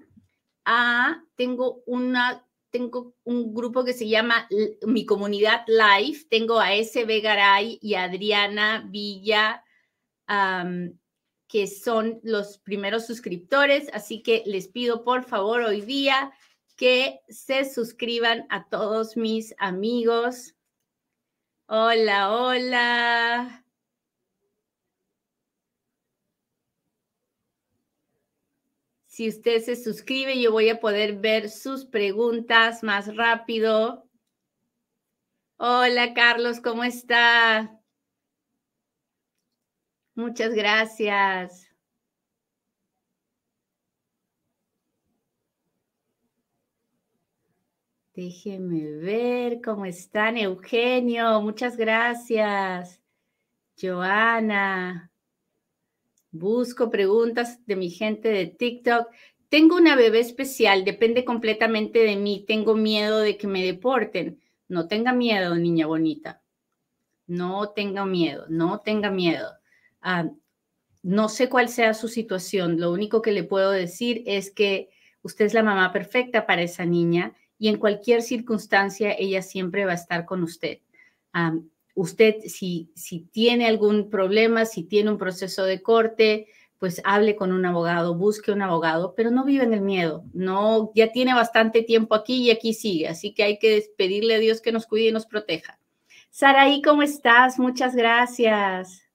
a, 0.64 1.22
tengo 1.36 1.82
una, 1.84 2.48
tengo 2.70 3.14
un 3.24 3.52
grupo 3.52 3.84
que 3.84 3.92
se 3.92 4.08
llama 4.08 4.48
Mi 4.86 5.04
Comunidad 5.04 5.66
Live. 5.66 6.20
Tengo 6.30 6.60
a 6.60 6.72
S.B. 6.72 7.20
Garay 7.20 7.78
y 7.82 7.92
a 7.92 8.04
Adriana 8.04 8.88
Villa, 8.88 9.62
que 11.46 11.66
son 11.66 12.20
los 12.22 12.56
primeros 12.56 13.06
suscriptores. 13.06 13.90
Así 13.92 14.22
que 14.22 14.44
les 14.46 14.68
pido 14.68 15.04
por 15.04 15.24
favor 15.24 15.60
hoy 15.60 15.82
día 15.82 16.32
que 16.74 17.20
se 17.28 17.70
suscriban 17.70 18.46
a 18.48 18.70
todos 18.70 19.14
mis 19.18 19.54
amigos 19.58 20.54
Hola, 21.74 22.30
hola. 22.30 23.64
Si 29.06 29.26
usted 29.26 29.62
se 29.62 29.76
suscribe, 29.76 30.38
yo 30.38 30.52
voy 30.52 30.68
a 30.68 30.80
poder 30.80 31.14
ver 31.16 31.48
sus 31.48 31.86
preguntas 31.86 32.82
más 32.82 33.16
rápido. 33.16 34.06
Hola, 35.56 36.12
Carlos, 36.12 36.60
¿cómo 36.60 36.84
está? 36.84 37.80
Muchas 40.14 40.52
gracias. 40.52 41.71
Déjeme 48.24 48.86
ver 48.98 49.60
cómo 49.60 49.84
están, 49.84 50.36
Eugenio. 50.36 51.40
Muchas 51.40 51.76
gracias. 51.76 53.00
Joana. 53.76 55.10
Busco 56.30 56.88
preguntas 56.88 57.66
de 57.66 57.74
mi 57.74 57.90
gente 57.90 58.28
de 58.28 58.46
TikTok. 58.46 59.08
Tengo 59.48 59.74
una 59.74 59.96
bebé 59.96 60.20
especial, 60.20 60.84
depende 60.84 61.24
completamente 61.24 61.98
de 61.98 62.14
mí. 62.14 62.44
Tengo 62.46 62.76
miedo 62.76 63.18
de 63.18 63.36
que 63.36 63.48
me 63.48 63.64
deporten. 63.64 64.40
No 64.68 64.86
tenga 64.86 65.12
miedo, 65.12 65.56
niña 65.56 65.88
bonita. 65.88 66.42
No 67.26 67.70
tenga 67.70 68.06
miedo, 68.06 68.46
no 68.48 68.82
tenga 68.82 69.10
miedo. 69.10 69.50
Ah, 70.00 70.30
no 71.02 71.28
sé 71.28 71.48
cuál 71.48 71.68
sea 71.68 71.92
su 71.92 72.06
situación. 72.06 72.78
Lo 72.78 72.92
único 72.92 73.20
que 73.20 73.32
le 73.32 73.42
puedo 73.42 73.72
decir 73.72 74.22
es 74.26 74.52
que 74.52 74.90
usted 75.22 75.46
es 75.46 75.54
la 75.54 75.64
mamá 75.64 75.92
perfecta 75.92 76.46
para 76.46 76.62
esa 76.62 76.86
niña 76.86 77.34
y 77.62 77.68
en 77.68 77.76
cualquier 77.76 78.22
circunstancia 78.22 79.14
ella 79.16 79.40
siempre 79.40 79.84
va 79.84 79.92
a 79.92 79.94
estar 79.94 80.24
con 80.24 80.42
usted. 80.42 80.78
usted, 81.94 82.40
si, 82.48 82.90
si 82.96 83.20
tiene 83.20 83.68
algún 83.68 84.10
problema, 84.10 84.64
si 84.64 84.82
tiene 84.82 85.12
un 85.12 85.16
proceso 85.16 85.62
de 85.62 85.80
corte, 85.80 86.48
pues 86.80 87.00
hable 87.04 87.36
con 87.36 87.52
un 87.52 87.64
abogado, 87.64 88.16
busque 88.16 88.50
un 88.50 88.62
abogado, 88.62 89.14
pero 89.14 89.30
no 89.30 89.44
vive 89.44 89.62
en 89.62 89.74
el 89.74 89.80
miedo. 89.80 90.24
No, 90.32 90.90
ya 90.96 91.12
tiene 91.12 91.34
bastante 91.34 91.84
tiempo 91.84 92.16
aquí 92.16 92.42
y 92.42 92.50
aquí 92.50 92.74
sigue, 92.74 93.06
así 93.06 93.32
que 93.32 93.44
hay 93.44 93.60
que 93.60 93.80
pedirle 93.96 94.34
a 94.34 94.38
Dios 94.40 94.60
que 94.60 94.72
nos 94.72 94.88
cuide 94.88 95.10
y 95.10 95.12
nos 95.12 95.26
proteja. 95.26 95.78
Saraí, 96.30 96.82
¿cómo 96.82 97.02
estás? 97.02 97.60
Muchas 97.60 97.94
gracias. 97.94 99.08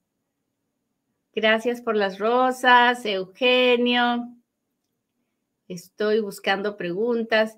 Gracias 1.35 1.81
por 1.81 1.97
las 1.97 2.17
rosas, 2.17 3.05
Eugenio. 3.05 4.36
Estoy 5.67 6.19
buscando 6.21 6.77
preguntas. 6.77 7.57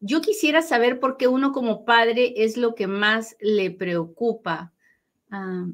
Yo 0.00 0.20
quisiera 0.20 0.62
saber 0.62 1.00
por 1.00 1.16
qué 1.16 1.28
uno 1.28 1.52
como 1.52 1.84
padre 1.84 2.34
es 2.36 2.56
lo 2.56 2.74
que 2.74 2.86
más 2.86 3.36
le 3.40 3.70
preocupa. 3.70 4.72
Ah, 5.30 5.66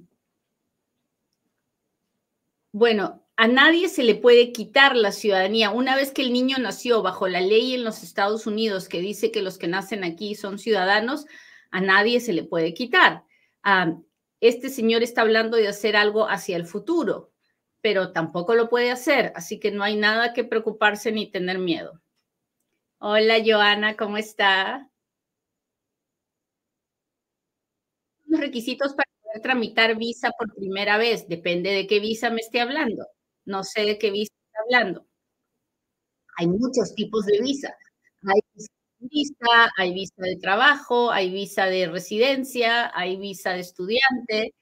bueno, 2.73 3.27
a 3.37 3.49
nadie 3.49 3.89
se 3.89 4.05
le 4.05 4.15
puede 4.15 4.53
quitar 4.53 4.95
la 4.95 5.13
ciudadanía. 5.13 5.71
Una 5.71 5.97
vez 5.97 6.13
que 6.13 6.23
el 6.23 6.33
niño 6.33 6.59
nació 6.59 7.03
bajo 7.03 7.27
la 7.27 7.41
ley 7.41 7.75
en 7.75 7.85
los 7.85 8.03
Estados 8.03 8.47
Unidos 8.47 8.89
que 8.89 9.01
dice 9.01 9.33
que 9.33 9.43
los 9.43 9.57
que 9.57 9.67
nacen 9.67 10.05
aquí 10.05 10.35
son 10.35 10.59
ciudadanos, 10.59 11.25
a 11.71 11.81
nadie 11.81 12.21
se 12.21 12.33
le 12.35 12.45
puede 12.45 12.75
quitar. 12.75 13.25
Ah, 13.63 13.97
este 14.41 14.69
señor 14.69 15.03
está 15.03 15.23
hablando 15.23 15.57
de 15.57 15.69
hacer 15.69 15.97
algo 15.97 16.29
hacia 16.29 16.57
el 16.57 16.67
futuro, 16.67 17.33
pero 17.83 18.13
tampoco 18.13 18.55
lo 18.55 18.69
puede 18.69 18.91
hacer, 18.91 19.33
así 19.37 19.59
que 19.61 19.71
no 19.71 19.83
hay 19.83 19.97
nada 19.97 20.33
que 20.35 20.45
preocuparse 20.45 21.13
ni 21.13 21.31
tener 21.31 21.59
miedo. 21.59 22.01
Hola, 22.99 23.37
Joana, 23.45 23.97
¿cómo 23.97 24.17
está? 24.19 24.91
Los 28.27 28.41
requisitos 28.41 28.95
para 28.95 29.09
poder 29.23 29.43
tramitar 29.43 29.97
visa 29.97 30.31
por 30.39 30.55
primera 30.55 30.99
vez, 30.99 31.29
depende 31.29 31.71
de 31.71 31.87
qué 31.87 32.01
visa 32.01 32.31
me 32.31 32.41
esté 32.41 32.61
hablando. 32.61 33.07
No 33.45 33.65
sé 33.65 33.83
de 33.83 33.99
qué 33.99 34.11
visa 34.11 34.33
está 34.47 34.61
hablando. 34.65 35.07
Hay 36.37 36.47
muchos 36.47 36.95
tipos 36.95 37.27
de 37.27 37.41
visa. 37.41 37.75
Hay 38.27 38.41
visa, 39.01 39.71
hay 39.79 39.95
visa 39.95 40.15
de 40.19 40.37
trabajo, 40.37 41.11
hay 41.11 41.31
visa 41.31 41.67
de 41.67 41.89
residencia, 41.89 42.91
hay 42.95 43.17
visa 43.17 43.53
de 43.53 43.61
estudiante. 43.61 44.55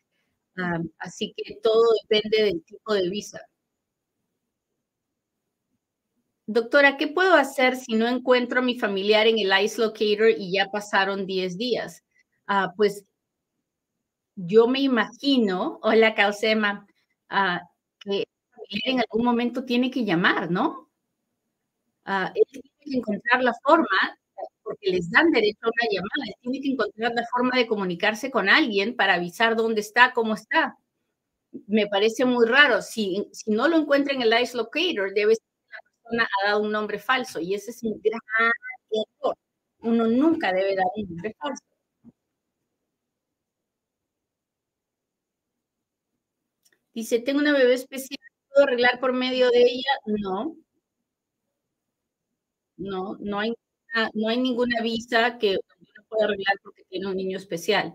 Así 0.98 1.34
que 1.36 1.56
todo 1.62 1.84
depende 2.02 2.44
del 2.44 2.62
tipo 2.64 2.94
de 2.94 3.08
visa. 3.08 3.40
Doctora, 6.46 6.96
¿qué 6.96 7.08
puedo 7.08 7.34
hacer 7.34 7.76
si 7.76 7.94
no 7.94 8.08
encuentro 8.08 8.60
a 8.60 8.62
mi 8.62 8.78
familiar 8.78 9.26
en 9.26 9.38
el 9.38 9.52
ICE 9.64 9.82
Locator 9.82 10.30
y 10.30 10.52
ya 10.52 10.70
pasaron 10.70 11.26
10 11.26 11.58
días? 11.58 12.02
Ah, 12.46 12.72
pues 12.76 13.04
yo 14.36 14.66
me 14.68 14.80
imagino, 14.80 15.78
hola 15.82 16.14
Causema, 16.14 16.86
uh, 17.30 17.58
que 18.00 18.20
el 18.20 18.26
familiar 18.50 18.82
en 18.86 19.00
algún 19.00 19.24
momento 19.24 19.64
tiene 19.64 19.90
que 19.90 20.04
llamar, 20.04 20.50
¿no? 20.50 20.88
Uh, 22.06 22.30
él 22.34 22.44
tiene 22.50 22.70
que 22.80 22.96
encontrar 22.96 23.42
la 23.42 23.52
forma, 23.62 24.17
porque 24.68 24.90
les 24.90 25.10
dan 25.10 25.30
derecho 25.30 25.58
a 25.62 25.68
una 25.68 25.88
llamada, 25.90 26.37
tiene 26.42 26.60
que 26.60 26.72
encontrar 26.72 27.12
la 27.14 27.26
forma 27.32 27.56
de 27.56 27.66
comunicarse 27.66 28.30
con 28.30 28.50
alguien 28.50 28.94
para 28.96 29.14
avisar 29.14 29.56
dónde 29.56 29.80
está, 29.80 30.12
cómo 30.12 30.34
está. 30.34 30.76
Me 31.66 31.87
parece 31.88 32.25
muy 32.26 32.46
raro. 32.46 32.82
Si, 32.82 33.30
no 33.46 33.68
lo 33.68 33.78
encuentra 33.78 34.14
en 34.14 34.22
el 34.22 34.34
ICE 34.42 34.58
Locator, 34.58 35.14
debe 35.14 35.34
ha 36.20 36.46
dado 36.46 36.62
un 36.62 36.72
nombre 36.72 36.98
falso 36.98 37.40
y 37.40 37.54
ese 37.54 37.70
es 37.70 37.82
un 37.82 38.00
gran 38.02 38.20
error. 38.90 39.37
Uno 39.80 40.06
nunca 40.06 40.52
debe 40.52 40.76
dar 40.76 40.87
un 40.96 41.08
nombre 41.08 41.34
falso. 41.40 41.64
Dice, 46.92 47.20
tengo 47.20 47.38
una 47.40 47.52
bebé 47.52 47.75
especial, 47.75 48.18
¿puedo 48.50 48.64
arreglar 48.66 49.00
por 49.00 49.12
medio 49.12 49.50
de 49.50 49.62
ella? 49.62 49.90
No. 50.06 50.56
No, 52.76 53.16
no 53.20 53.38
hay, 53.40 53.52
no 54.14 54.28
hay 54.28 54.38
ninguna 54.38 54.80
visa 54.83 55.38
que 55.38 55.50
uno 55.50 56.04
pueda 56.09 56.25
arreglar 56.26 56.57
porque 56.62 56.85
tiene 56.85 57.07
un 57.09 57.16
niño 57.16 57.37
especial. 57.38 57.95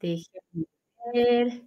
Déjenme 0.00 0.66
ver. 1.12 1.62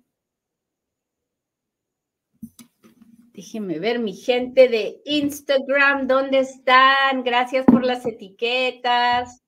Déjenme 3.34 3.78
ver, 3.80 4.00
mi 4.00 4.14
gente 4.14 4.68
de 4.68 5.00
Instagram, 5.06 6.08
¿dónde 6.08 6.40
están? 6.40 7.24
Gracias 7.24 7.66
por 7.66 7.86
las 7.86 8.04
etiquetas. 8.06 9.44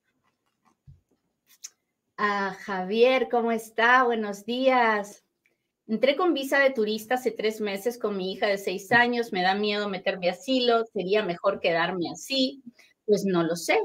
Ah, 2.17 2.55
Javier, 2.65 3.29
¿cómo 3.31 3.51
está? 3.51 4.03
Buenos 4.03 4.45
días. 4.45 5.23
Entré 5.89 6.15
con 6.15 6.35
visa 6.35 6.59
de 6.59 6.69
turista 6.69 7.15
hace 7.15 7.31
tres 7.31 7.61
meses 7.61 7.97
con 7.97 8.15
mi 8.15 8.31
hija 8.31 8.45
de 8.45 8.59
seis 8.59 8.91
años. 8.91 9.33
Me 9.33 9.41
da 9.41 9.55
miedo 9.55 9.89
meterme 9.89 10.29
asilo. 10.29 10.85
¿Sería 10.93 11.23
mejor 11.23 11.59
quedarme 11.59 12.11
así? 12.11 12.61
Pues 13.07 13.25
no 13.25 13.41
lo 13.41 13.55
sé. 13.55 13.79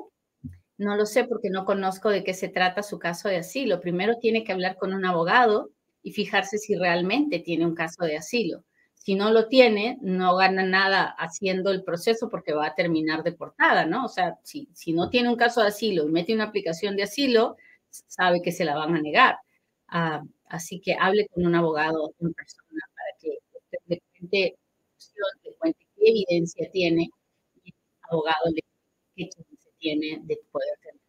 No 0.77 0.97
lo 0.97 1.07
sé 1.07 1.25
porque 1.25 1.49
no 1.49 1.65
conozco 1.65 2.11
de 2.11 2.23
qué 2.23 2.35
se 2.35 2.51
trata 2.51 2.83
su 2.83 2.99
caso 2.99 3.31
de 3.31 3.39
asilo. 3.39 3.81
Primero 3.81 4.19
tiene 4.21 4.45
que 4.45 4.53
hablar 4.53 4.77
con 4.77 4.93
un 4.93 5.07
abogado 5.07 5.71
y 6.03 6.13
fijarse 6.13 6.59
si 6.59 6.75
realmente 6.75 7.39
tiene 7.39 7.65
un 7.65 7.75
caso 7.75 8.05
de 8.05 8.19
asilo. 8.19 8.65
Si 8.93 9.15
no 9.15 9.31
lo 9.31 9.49
tiene, 9.49 9.97
no 10.03 10.37
gana 10.37 10.63
nada 10.63 11.07
haciendo 11.19 11.71
el 11.71 11.85
proceso 11.85 12.29
porque 12.29 12.53
va 12.53 12.67
a 12.67 12.75
terminar 12.75 13.23
deportada, 13.23 13.87
¿no? 13.87 14.05
O 14.05 14.09
sea, 14.09 14.39
si, 14.43 14.69
si 14.75 14.93
no 14.93 15.09
tiene 15.09 15.31
un 15.31 15.37
caso 15.37 15.63
de 15.63 15.69
asilo 15.69 16.05
y 16.05 16.13
mete 16.13 16.35
una 16.35 16.45
aplicación 16.45 16.97
de 16.97 17.05
asilo, 17.05 17.57
sabe 17.89 18.43
que 18.43 18.53
se 18.53 18.67
la 18.67 18.77
van 18.77 18.95
a 18.95 19.01
negar. 19.01 19.39
Ah, 19.89 20.23
así 20.55 20.81
que 20.81 20.95
hable 20.99 21.27
con 21.29 21.47
un 21.47 21.55
abogado 21.55 22.15
en 22.21 22.33
persona 22.35 22.81
para 22.95 23.11
que 23.21 23.39
le 23.87 24.03
cuente, 24.19 24.57
cuente 25.59 25.87
qué 25.97 26.11
evidencia 26.11 26.71
tiene 26.73 27.09
y 27.65 27.71
el 27.71 27.75
abogado 28.11 28.51
le 28.55 28.63
qué 29.17 29.23
evidencia 29.25 29.71
tiene 29.79 30.21
de 30.25 30.39
poder 30.53 30.79
tener. 30.83 31.01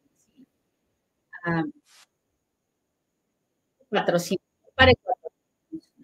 Ah, 1.45 1.63
patrocinio 3.89 4.41
para 4.75 4.91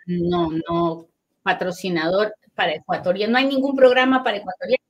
no, 0.07 0.50
no 0.51 1.07
patrocinador 1.43 2.33
para 2.55 2.75
ecuatorianos. 2.75 3.31
No 3.31 3.38
hay 3.39 3.45
ningún 3.45 3.75
programa 3.75 4.24
para 4.24 4.38
ecuatorianos. 4.38 4.86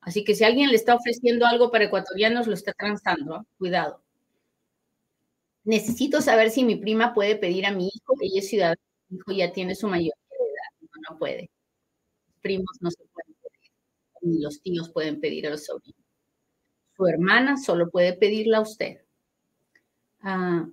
Así 0.00 0.24
que 0.24 0.34
si 0.34 0.44
alguien 0.44 0.70
le 0.70 0.76
está 0.76 0.94
ofreciendo 0.94 1.46
algo 1.46 1.70
para 1.70 1.84
ecuatorianos, 1.84 2.46
lo 2.46 2.54
está 2.54 2.72
transando. 2.72 3.46
Cuidado. 3.58 4.02
Necesito 5.70 6.20
saber 6.20 6.50
si 6.50 6.64
mi 6.64 6.76
prima 6.76 7.14
puede 7.14 7.36
pedir 7.36 7.64
a 7.64 7.72
mi 7.72 7.86
hijo, 7.86 8.14
ella 8.20 8.40
es 8.40 8.48
ciudadana, 8.48 8.80
mi 9.08 9.18
hijo 9.18 9.32
ya 9.32 9.52
tiene 9.52 9.74
su 9.74 9.86
mayoría 9.86 10.12
de 10.30 10.36
edad, 10.36 10.80
no, 10.80 11.12
no 11.12 11.18
puede. 11.18 11.50
Primos 12.42 12.76
no 12.80 12.90
se 12.90 13.04
pueden 13.04 13.34
pedir, 13.42 13.72
ni 14.22 14.42
los 14.42 14.60
tíos 14.62 14.90
pueden 14.90 15.20
pedir 15.20 15.46
a 15.46 15.50
los 15.50 15.64
sobrinos. 15.64 16.00
Su 16.96 17.06
hermana 17.06 17.56
solo 17.56 17.88
puede 17.90 18.14
pedirla 18.14 18.58
a 18.58 18.62
usted. 18.62 19.02
Ah, 20.22 20.68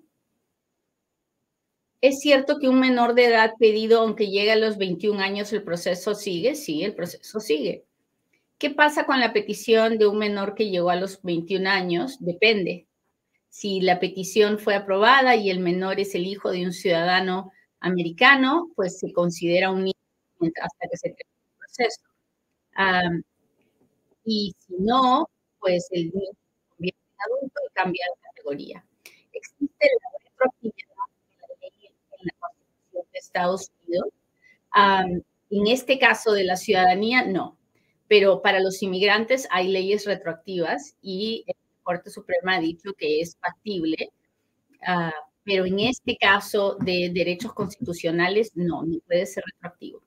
¿Es 2.01 2.19
cierto 2.19 2.57
que 2.59 2.69
un 2.69 2.79
menor 2.79 3.13
de 3.15 3.25
edad 3.25 3.53
pedido, 3.59 4.01
aunque 4.01 4.27
llegue 4.29 4.51
a 4.51 4.55
los 4.55 4.77
21 4.77 5.19
años, 5.19 5.53
el 5.53 5.63
proceso 5.63 6.15
sigue? 6.15 6.55
Sí, 6.55 6.83
el 6.83 6.95
proceso 6.95 7.39
sigue. 7.39 7.85
¿Qué 8.57 8.71
pasa 8.71 9.05
con 9.05 9.19
la 9.19 9.33
petición 9.33 9.97
de 9.97 10.07
un 10.07 10.17
menor 10.17 10.55
que 10.55 10.69
llegó 10.69 10.89
a 10.89 10.95
los 10.95 11.21
21 11.21 11.67
años? 11.67 12.17
Depende. 12.19 12.86
Si 13.49 13.81
la 13.81 13.99
petición 13.99 14.59
fue 14.59 14.75
aprobada 14.75 15.35
y 15.35 15.49
el 15.49 15.59
menor 15.59 15.99
es 15.99 16.15
el 16.15 16.25
hijo 16.27 16.51
de 16.51 16.65
un 16.65 16.73
ciudadano 16.73 17.51
americano, 17.79 18.71
pues 18.75 18.99
se 18.99 19.11
considera 19.13 19.71
un 19.71 19.85
niño 19.85 19.93
hasta 20.61 20.87
que 20.89 20.97
se 20.97 21.09
termine 21.09 21.47
el 21.47 21.57
proceso. 21.57 22.01
y 24.25 24.53
si 24.59 24.75
no, 24.79 25.29
pues 25.59 25.87
el 25.91 26.11
niño 26.11 26.31
se 26.31 26.69
convierte 26.69 26.99
en 26.99 27.31
adulto 27.31 27.59
y 27.65 27.73
cambia 27.73 28.05
de 28.15 28.21
categoría. 28.27 28.85
Existe 29.33 29.87
la 30.01 30.09
retroactividad 30.29 30.75
de 31.31 31.47
la 31.47 31.47
ley 31.61 31.87
en 31.87 32.25
la 32.25 32.33
Constitución 32.39 33.05
de 33.11 33.19
Estados 33.19 33.71
Unidos. 33.87 34.09
en 35.49 35.67
este 35.67 35.97
caso 35.97 36.33
de 36.33 36.43
la 36.43 36.57
ciudadanía, 36.57 37.25
no 37.25 37.57
pero 38.07 38.41
para 38.41 38.59
los 38.59 38.81
inmigrantes 38.81 39.47
hay 39.51 39.67
leyes 39.67 40.05
retroactivas 40.05 40.95
y 41.01 41.43
la 41.47 41.53
Corte 41.87 42.09
Suprema 42.09 42.57
ha 42.57 42.59
dicho 42.59 42.91
que 42.97 43.21
es 43.21 43.37
factible, 43.39 44.11
ah, 44.85 45.13
pero 45.45 45.65
en 45.65 45.79
este 45.79 46.17
caso 46.17 46.75
de 46.81 47.09
derechos 47.13 47.53
constitucionales 47.53 48.51
no, 48.55 48.83
no 48.83 48.99
puede 49.07 49.25
ser 49.25 49.45
retroactivo. 49.53 50.01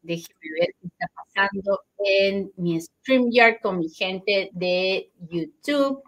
Déjeme 0.00 0.40
ver 0.58 0.68
qué 0.80 0.86
está 0.86 1.06
pasando 1.14 1.80
en 1.98 2.50
mi 2.56 2.80
StreamYard 2.80 3.60
con 3.60 3.78
mi 3.80 3.90
gente 3.90 4.48
de 4.54 5.10
YouTube. 5.28 6.02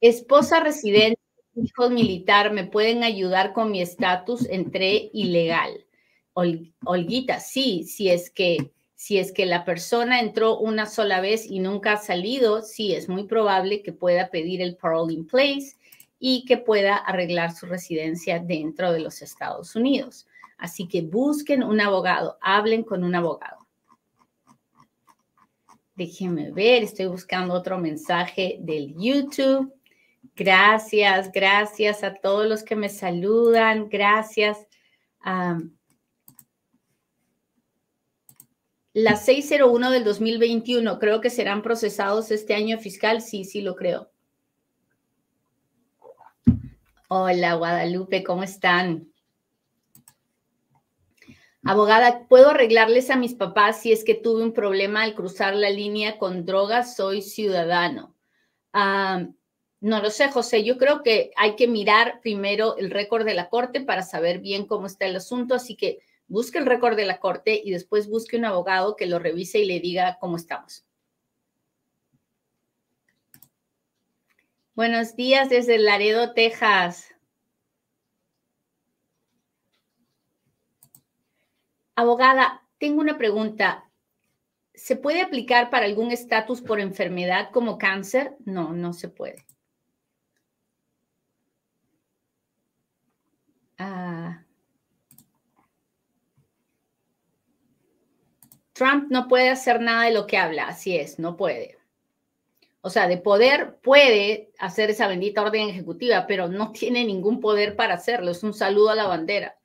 Esposa 0.00 0.60
residente, 0.60 1.20
hijo 1.56 1.90
militar, 1.90 2.52
¿me 2.52 2.64
pueden 2.64 3.02
ayudar 3.02 3.52
con 3.54 3.72
mi 3.72 3.82
estatus? 3.82 4.48
Entré 4.48 5.10
ilegal. 5.12 5.84
Olguita, 6.32 7.40
sí, 7.40 7.82
si 7.82 8.08
es 8.08 8.30
que 8.30 8.70
si 9.04 9.18
es 9.18 9.32
que 9.32 9.44
la 9.44 9.66
persona 9.66 10.18
entró 10.18 10.56
una 10.56 10.86
sola 10.86 11.20
vez 11.20 11.44
y 11.44 11.58
nunca 11.58 11.92
ha 11.92 11.96
salido, 11.98 12.62
sí 12.62 12.94
es 12.94 13.06
muy 13.06 13.24
probable 13.24 13.82
que 13.82 13.92
pueda 13.92 14.30
pedir 14.30 14.62
el 14.62 14.76
parole 14.78 15.12
in 15.12 15.26
place 15.26 15.76
y 16.18 16.46
que 16.46 16.56
pueda 16.56 16.96
arreglar 16.96 17.54
su 17.54 17.66
residencia 17.66 18.38
dentro 18.38 18.92
de 18.92 19.00
los 19.00 19.20
Estados 19.20 19.76
Unidos. 19.76 20.26
Así 20.56 20.88
que 20.88 21.02
busquen 21.02 21.62
un 21.62 21.82
abogado, 21.82 22.38
hablen 22.40 22.82
con 22.82 23.04
un 23.04 23.14
abogado. 23.14 23.58
Déjenme 25.94 26.50
ver, 26.52 26.84
estoy 26.84 27.04
buscando 27.04 27.52
otro 27.52 27.76
mensaje 27.76 28.56
del 28.60 28.94
YouTube. 28.96 29.70
Gracias, 30.34 31.30
gracias 31.30 32.02
a 32.04 32.14
todos 32.14 32.46
los 32.46 32.62
que 32.62 32.74
me 32.74 32.88
saludan, 32.88 33.90
gracias. 33.90 34.66
Las 38.96 39.24
601 39.24 39.90
del 39.90 40.04
2021, 40.04 41.00
creo 41.00 41.20
que 41.20 41.28
serán 41.28 41.62
procesados 41.62 42.30
este 42.30 42.54
año 42.54 42.78
fiscal. 42.78 43.22
Sí, 43.22 43.44
sí, 43.44 43.60
lo 43.60 43.74
creo. 43.74 44.08
Hola, 47.08 47.54
Guadalupe, 47.54 48.22
¿cómo 48.22 48.44
están? 48.44 49.12
Abogada, 51.64 52.28
¿puedo 52.28 52.50
arreglarles 52.50 53.10
a 53.10 53.16
mis 53.16 53.34
papás 53.34 53.80
si 53.80 53.90
es 53.90 54.04
que 54.04 54.14
tuve 54.14 54.44
un 54.44 54.52
problema 54.52 55.02
al 55.02 55.16
cruzar 55.16 55.56
la 55.56 55.70
línea 55.70 56.16
con 56.16 56.46
drogas? 56.46 56.94
Soy 56.94 57.20
ciudadano. 57.20 58.14
no 58.72 60.02
lo 60.02 60.10
sé, 60.10 60.28
José. 60.28 60.62
Yo 60.62 60.78
creo 60.78 61.02
que 61.02 61.32
hay 61.34 61.56
que 61.56 61.66
mirar 61.66 62.20
primero 62.22 62.76
el 62.76 62.92
récord 62.92 63.24
de 63.24 63.34
la 63.34 63.48
corte 63.48 63.80
para 63.80 64.02
saber 64.02 64.38
bien 64.38 64.66
cómo 64.66 64.86
está 64.86 65.06
el 65.06 65.16
asunto. 65.16 65.56
Así 65.56 65.74
que 65.74 65.98
busque 66.26 66.58
el 66.58 66.66
récord 66.66 66.96
de 66.96 67.06
la 67.06 67.20
corte 67.20 67.60
y 67.62 67.70
después 67.70 68.08
busque 68.08 68.36
un 68.36 68.44
abogado 68.44 68.96
que 68.96 69.06
lo 69.06 69.18
revise 69.18 69.58
y 69.60 69.66
le 69.66 69.80
diga 69.80 70.18
cómo 70.20 70.36
estamos. 70.36 70.84
Buenos 74.74 75.14
días 75.14 75.48
desde 75.50 75.78
Laredo, 75.78 76.32
Texas. 76.34 77.14
Abogada, 81.94 82.66
tengo 82.78 83.00
una 83.00 83.16
pregunta. 83.16 83.88
¿Se 84.74 84.96
puede 84.96 85.22
aplicar 85.22 85.70
para 85.70 85.86
algún 85.86 86.10
estatus 86.10 86.60
por 86.60 86.80
enfermedad 86.80 87.50
como 87.52 87.78
cáncer? 87.78 88.36
No, 88.44 88.72
no 88.72 88.92
se 88.92 89.08
puede. 89.08 89.46
Ah. 93.78 94.43
Trump 98.74 99.06
no 99.10 99.28
puede 99.28 99.50
hacer 99.50 99.80
nada 99.80 100.04
de 100.04 100.12
lo 100.12 100.26
que 100.26 100.36
habla, 100.36 100.66
así 100.66 100.96
es, 100.96 101.18
no 101.18 101.36
puede. 101.36 101.78
O 102.80 102.90
sea, 102.90 103.08
de 103.08 103.16
poder 103.16 103.78
puede 103.82 104.52
hacer 104.58 104.90
esa 104.90 105.08
bendita 105.08 105.42
orden 105.42 105.70
ejecutiva, 105.70 106.26
pero 106.26 106.48
no 106.48 106.72
tiene 106.72 107.04
ningún 107.04 107.40
poder 107.40 107.76
para 107.76 107.94
hacerlo. 107.94 108.32
Es 108.32 108.42
un 108.42 108.52
saludo 108.52 108.90
a 108.90 108.94
la 108.94 109.06
bandera. 109.06 109.56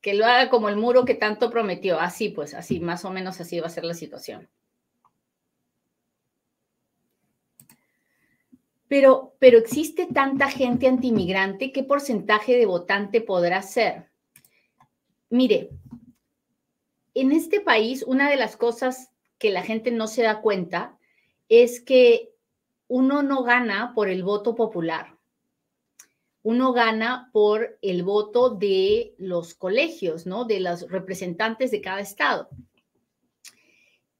Que 0.00 0.14
lo 0.14 0.24
haga 0.26 0.50
como 0.50 0.68
el 0.68 0.76
muro 0.76 1.04
que 1.04 1.14
tanto 1.14 1.50
prometió. 1.50 1.98
Así 1.98 2.28
pues, 2.28 2.54
así, 2.54 2.78
más 2.80 3.04
o 3.04 3.10
menos 3.10 3.40
así 3.40 3.58
va 3.60 3.66
a 3.66 3.70
ser 3.70 3.84
la 3.84 3.94
situación. 3.94 4.48
Pero, 8.88 9.34
pero 9.38 9.58
existe 9.58 10.06
tanta 10.06 10.48
gente 10.48 10.86
antimigrante, 10.86 11.72
¿qué 11.72 11.82
porcentaje 11.82 12.56
de 12.56 12.66
votante 12.66 13.20
podrá 13.20 13.62
ser? 13.62 14.10
Mire, 15.28 15.70
en 17.14 17.32
este 17.32 17.60
país 17.60 18.04
una 18.06 18.30
de 18.30 18.36
las 18.36 18.56
cosas 18.56 19.10
que 19.38 19.50
la 19.50 19.62
gente 19.62 19.90
no 19.90 20.06
se 20.06 20.22
da 20.22 20.40
cuenta 20.40 20.98
es 21.48 21.80
que 21.80 22.32
uno 22.88 23.22
no 23.22 23.42
gana 23.42 23.92
por 23.94 24.08
el 24.08 24.22
voto 24.22 24.54
popular. 24.54 25.16
Uno 26.42 26.72
gana 26.72 27.30
por 27.32 27.78
el 27.82 28.04
voto 28.04 28.50
de 28.50 29.14
los 29.18 29.54
colegios, 29.54 30.26
¿no? 30.26 30.44
De 30.44 30.60
los 30.60 30.88
representantes 30.88 31.72
de 31.72 31.80
cada 31.80 32.00
estado. 32.00 32.48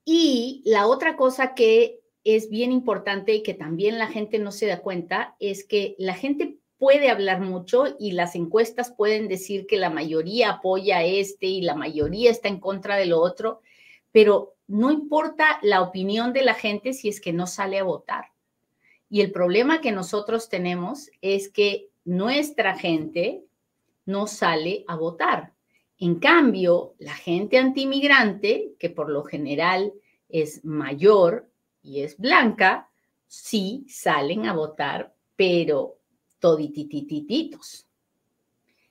Y 0.04 0.62
la 0.64 0.88
otra 0.88 1.16
cosa 1.16 1.54
que 1.54 2.00
es 2.26 2.50
bien 2.50 2.72
importante 2.72 3.32
y 3.32 3.42
que 3.44 3.54
también 3.54 3.98
la 3.98 4.08
gente 4.08 4.40
no 4.40 4.50
se 4.50 4.66
da 4.66 4.80
cuenta 4.80 5.36
es 5.38 5.64
que 5.64 5.94
la 5.96 6.14
gente 6.14 6.58
puede 6.76 7.08
hablar 7.08 7.40
mucho 7.40 7.84
y 8.00 8.12
las 8.12 8.34
encuestas 8.34 8.90
pueden 8.90 9.28
decir 9.28 9.66
que 9.66 9.76
la 9.76 9.90
mayoría 9.90 10.50
apoya 10.50 10.98
a 10.98 11.04
este 11.04 11.46
y 11.46 11.62
la 11.62 11.76
mayoría 11.76 12.30
está 12.30 12.48
en 12.48 12.58
contra 12.58 12.96
de 12.96 13.06
lo 13.06 13.20
otro, 13.20 13.62
pero 14.10 14.56
no 14.66 14.90
importa 14.90 15.60
la 15.62 15.82
opinión 15.82 16.32
de 16.32 16.42
la 16.42 16.54
gente 16.54 16.92
si 16.92 17.08
es 17.08 17.20
que 17.20 17.32
no 17.32 17.46
sale 17.46 17.78
a 17.78 17.84
votar. 17.84 18.32
Y 19.08 19.20
el 19.20 19.30
problema 19.30 19.80
que 19.80 19.92
nosotros 19.92 20.48
tenemos 20.48 21.10
es 21.22 21.48
que 21.48 21.90
nuestra 22.04 22.76
gente 22.76 23.44
no 24.04 24.26
sale 24.26 24.84
a 24.88 24.96
votar. 24.96 25.52
En 25.98 26.16
cambio, 26.16 26.94
la 26.98 27.14
gente 27.14 27.56
antimigrante, 27.56 28.72
que 28.78 28.90
por 28.90 29.10
lo 29.10 29.22
general 29.22 29.92
es 30.28 30.64
mayor, 30.64 31.48
y 31.86 32.02
es 32.02 32.18
blanca, 32.18 32.90
sí 33.26 33.86
salen 33.88 34.46
a 34.46 34.52
votar, 34.52 35.14
pero 35.36 35.98
todititititos. 36.40 37.86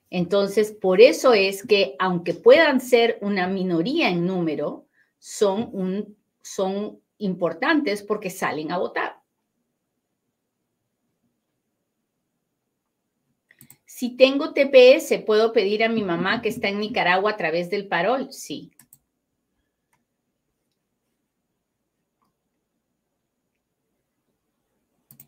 Entonces, 0.09 0.71
por 0.71 1.01
eso 1.01 1.33
es 1.33 1.65
que, 1.65 1.95
aunque 1.99 2.33
puedan 2.33 2.79
ser 2.79 3.17
una 3.21 3.47
minoría 3.47 4.09
en 4.09 4.25
número, 4.25 4.87
son, 5.19 5.69
un, 5.73 6.17
son 6.41 6.99
importantes 7.17 8.01
porque 8.01 8.29
salen 8.29 8.71
a 8.71 8.77
votar. 8.77 9.19
Si 13.85 14.15
tengo 14.15 14.53
TPS, 14.53 15.23
¿puedo 15.25 15.53
pedir 15.53 15.83
a 15.83 15.89
mi 15.89 16.03
mamá 16.03 16.41
que 16.41 16.49
está 16.49 16.69
en 16.69 16.79
Nicaragua 16.79 17.31
a 17.31 17.37
través 17.37 17.69
del 17.69 17.87
parol? 17.87 18.31
Sí. 18.31 18.71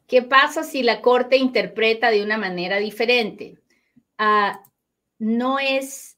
¿Qué 0.07 0.21
pasa 0.21 0.63
si 0.63 0.83
la 0.83 1.01
corte 1.01 1.37
interpreta 1.37 2.09
de 2.09 2.23
una 2.23 2.37
manera 2.37 2.77
diferente? 2.77 3.59
Ah, 4.17 4.63
no 5.19 5.59
es, 5.59 6.17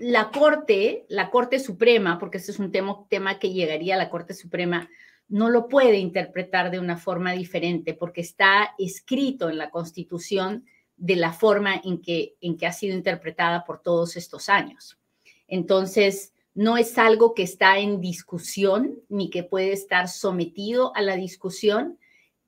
la 0.00 0.30
Corte, 0.30 1.06
la 1.08 1.30
Corte 1.30 1.60
Suprema, 1.60 2.18
porque 2.18 2.38
este 2.38 2.50
es 2.50 2.58
un 2.58 2.72
tema, 2.72 3.38
que 3.38 3.52
llegaría 3.52 3.94
a 3.94 3.98
la 3.98 4.10
Corte 4.10 4.34
Suprema, 4.34 4.88
no 5.28 5.48
lo 5.48 5.68
puede 5.68 5.98
interpretar 5.98 6.72
de 6.72 6.80
una 6.80 6.96
forma 6.96 7.32
diferente 7.32 7.94
porque 7.94 8.20
está 8.20 8.74
escrito 8.78 9.48
en 9.48 9.58
la 9.58 9.70
Constitución 9.70 10.64
de 10.96 11.14
la 11.14 11.32
forma 11.32 11.80
en 11.84 12.02
que 12.02 12.66
ha 12.66 12.72
sido 12.72 12.96
interpretada 12.96 13.64
por 13.64 13.80
todos 13.80 14.16
estos 14.16 14.48
años. 14.48 14.98
Entonces, 15.46 16.34
no 16.52 16.76
es 16.76 16.98
algo 16.98 17.34
que 17.34 17.44
está 17.44 17.78
en 17.78 18.00
discusión 18.00 19.00
ni 19.08 19.30
que 19.30 19.44
puede 19.44 19.72
estar 19.72 20.08
sometido 20.08 20.94
a 20.96 21.02
la 21.02 21.14
discusión, 21.14 21.99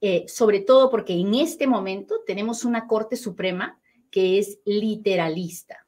eh, 0.04 0.24
sobre 0.26 0.58
todo 0.58 0.90
porque 0.90 1.12
en 1.12 1.32
este 1.36 1.68
momento 1.68 2.22
tenemos 2.26 2.64
una 2.64 2.88
Corte 2.88 3.16
Suprema 3.16 3.78
que 4.10 4.40
es 4.40 4.58
literalista. 4.64 5.86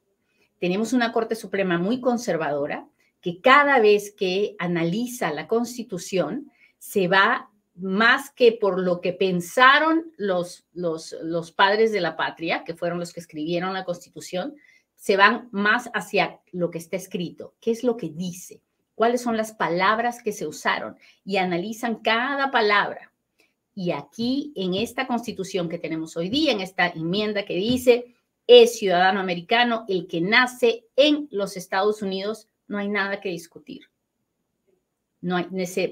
Tenemos 0.57 0.93
una 0.93 1.11
Corte 1.11 1.35
Suprema 1.35 1.77
muy 1.77 1.99
conservadora 1.99 2.87
que 3.19 3.41
cada 3.41 3.77
vez 3.79 4.11
que 4.11 4.55
analiza 4.57 5.33
la 5.33 5.49
Constitución 5.49 6.49
se 6.79 7.09
va 7.09 7.51
más 7.75 8.29
que 8.29 8.53
por 8.53 8.79
lo 8.79 9.01
que 9.01 9.11
pensaron 9.11 10.13
los, 10.15 10.65
los, 10.71 11.13
los 11.21 11.51
padres 11.51 11.91
de 11.91 11.99
la 11.99 12.15
patria, 12.15 12.63
que 12.63 12.73
fueron 12.73 12.99
los 12.99 13.11
que 13.11 13.19
escribieron 13.19 13.73
la 13.73 13.83
Constitución, 13.83 14.55
se 14.95 15.17
van 15.17 15.49
más 15.51 15.89
hacia 15.93 16.39
lo 16.53 16.71
que 16.71 16.77
está 16.77 16.95
escrito, 16.95 17.53
qué 17.59 17.71
es 17.71 17.83
lo 17.83 17.97
que 17.97 18.09
dice, 18.09 18.61
cuáles 18.95 19.21
son 19.21 19.35
las 19.35 19.51
palabras 19.51 20.23
que 20.23 20.31
se 20.31 20.47
usaron 20.47 20.97
y 21.25 21.35
analizan 21.35 21.95
cada 21.95 22.49
palabra. 22.49 23.11
Y 23.75 23.91
aquí, 23.91 24.53
en 24.55 24.73
esta 24.73 25.05
constitución 25.05 25.67
que 25.67 25.77
tenemos 25.77 26.15
hoy 26.15 26.29
día, 26.29 26.53
en 26.53 26.61
esta 26.61 26.87
enmienda 26.87 27.43
que 27.43 27.55
dice, 27.55 28.15
es 28.47 28.79
ciudadano 28.79 29.19
americano 29.19 29.83
el 29.89 30.07
que 30.07 30.21
nace 30.21 30.85
en 30.95 31.27
los 31.29 31.57
Estados 31.57 32.01
Unidos, 32.01 32.47
no 32.67 32.77
hay 32.77 32.87
nada 32.87 33.19
que 33.19 33.29
discutir. 33.29 33.89
No 35.19 35.35
hay, 35.35 35.47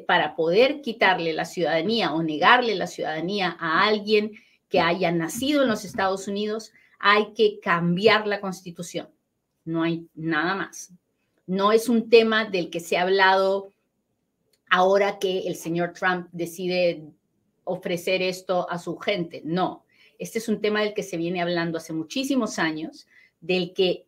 para 0.07 0.35
poder 0.35 0.81
quitarle 0.81 1.33
la 1.33 1.43
ciudadanía 1.43 2.13
o 2.13 2.23
negarle 2.23 2.75
la 2.75 2.87
ciudadanía 2.87 3.57
a 3.59 3.85
alguien 3.85 4.31
que 4.69 4.79
haya 4.79 5.11
nacido 5.11 5.63
en 5.63 5.69
los 5.69 5.83
Estados 5.83 6.27
Unidos, 6.27 6.71
hay 6.99 7.33
que 7.33 7.59
cambiar 7.59 8.27
la 8.27 8.39
constitución. 8.39 9.09
No 9.65 9.83
hay 9.83 10.07
nada 10.13 10.55
más. 10.55 10.93
No 11.45 11.73
es 11.73 11.89
un 11.89 12.09
tema 12.09 12.45
del 12.45 12.69
que 12.69 12.79
se 12.79 12.97
ha 12.97 13.01
hablado 13.01 13.71
ahora 14.69 15.19
que 15.19 15.47
el 15.47 15.55
señor 15.55 15.93
Trump 15.93 16.29
decide 16.31 17.11
ofrecer 17.63 18.21
esto 18.21 18.69
a 18.69 18.77
su 18.79 18.97
gente. 18.97 19.41
No, 19.43 19.85
este 20.19 20.39
es 20.39 20.47
un 20.47 20.61
tema 20.61 20.81
del 20.81 20.93
que 20.93 21.03
se 21.03 21.17
viene 21.17 21.41
hablando 21.41 21.77
hace 21.77 21.93
muchísimos 21.93 22.59
años, 22.59 23.07
del 23.41 23.73
que 23.73 24.05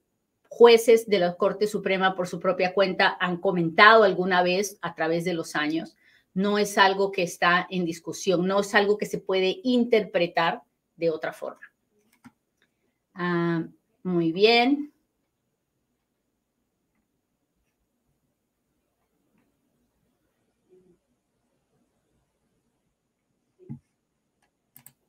jueces 0.49 1.07
de 1.07 1.19
la 1.19 1.35
Corte 1.35 1.67
Suprema 1.67 2.15
por 2.15 2.27
su 2.27 2.39
propia 2.39 2.73
cuenta 2.73 3.17
han 3.19 3.37
comentado 3.37 4.03
alguna 4.03 4.41
vez 4.41 4.77
a 4.81 4.95
través 4.95 5.25
de 5.25 5.33
los 5.33 5.55
años. 5.55 5.97
No 6.33 6.57
es 6.57 6.77
algo 6.77 7.11
que 7.11 7.23
está 7.23 7.67
en 7.69 7.85
discusión, 7.85 8.47
no 8.47 8.61
es 8.61 8.73
algo 8.75 8.97
que 8.97 9.05
se 9.05 9.17
puede 9.17 9.59
interpretar 9.63 10.61
de 10.95 11.09
otra 11.09 11.33
forma. 11.33 11.61
Ah, 13.13 13.65
muy 14.03 14.31
bien. 14.31 14.93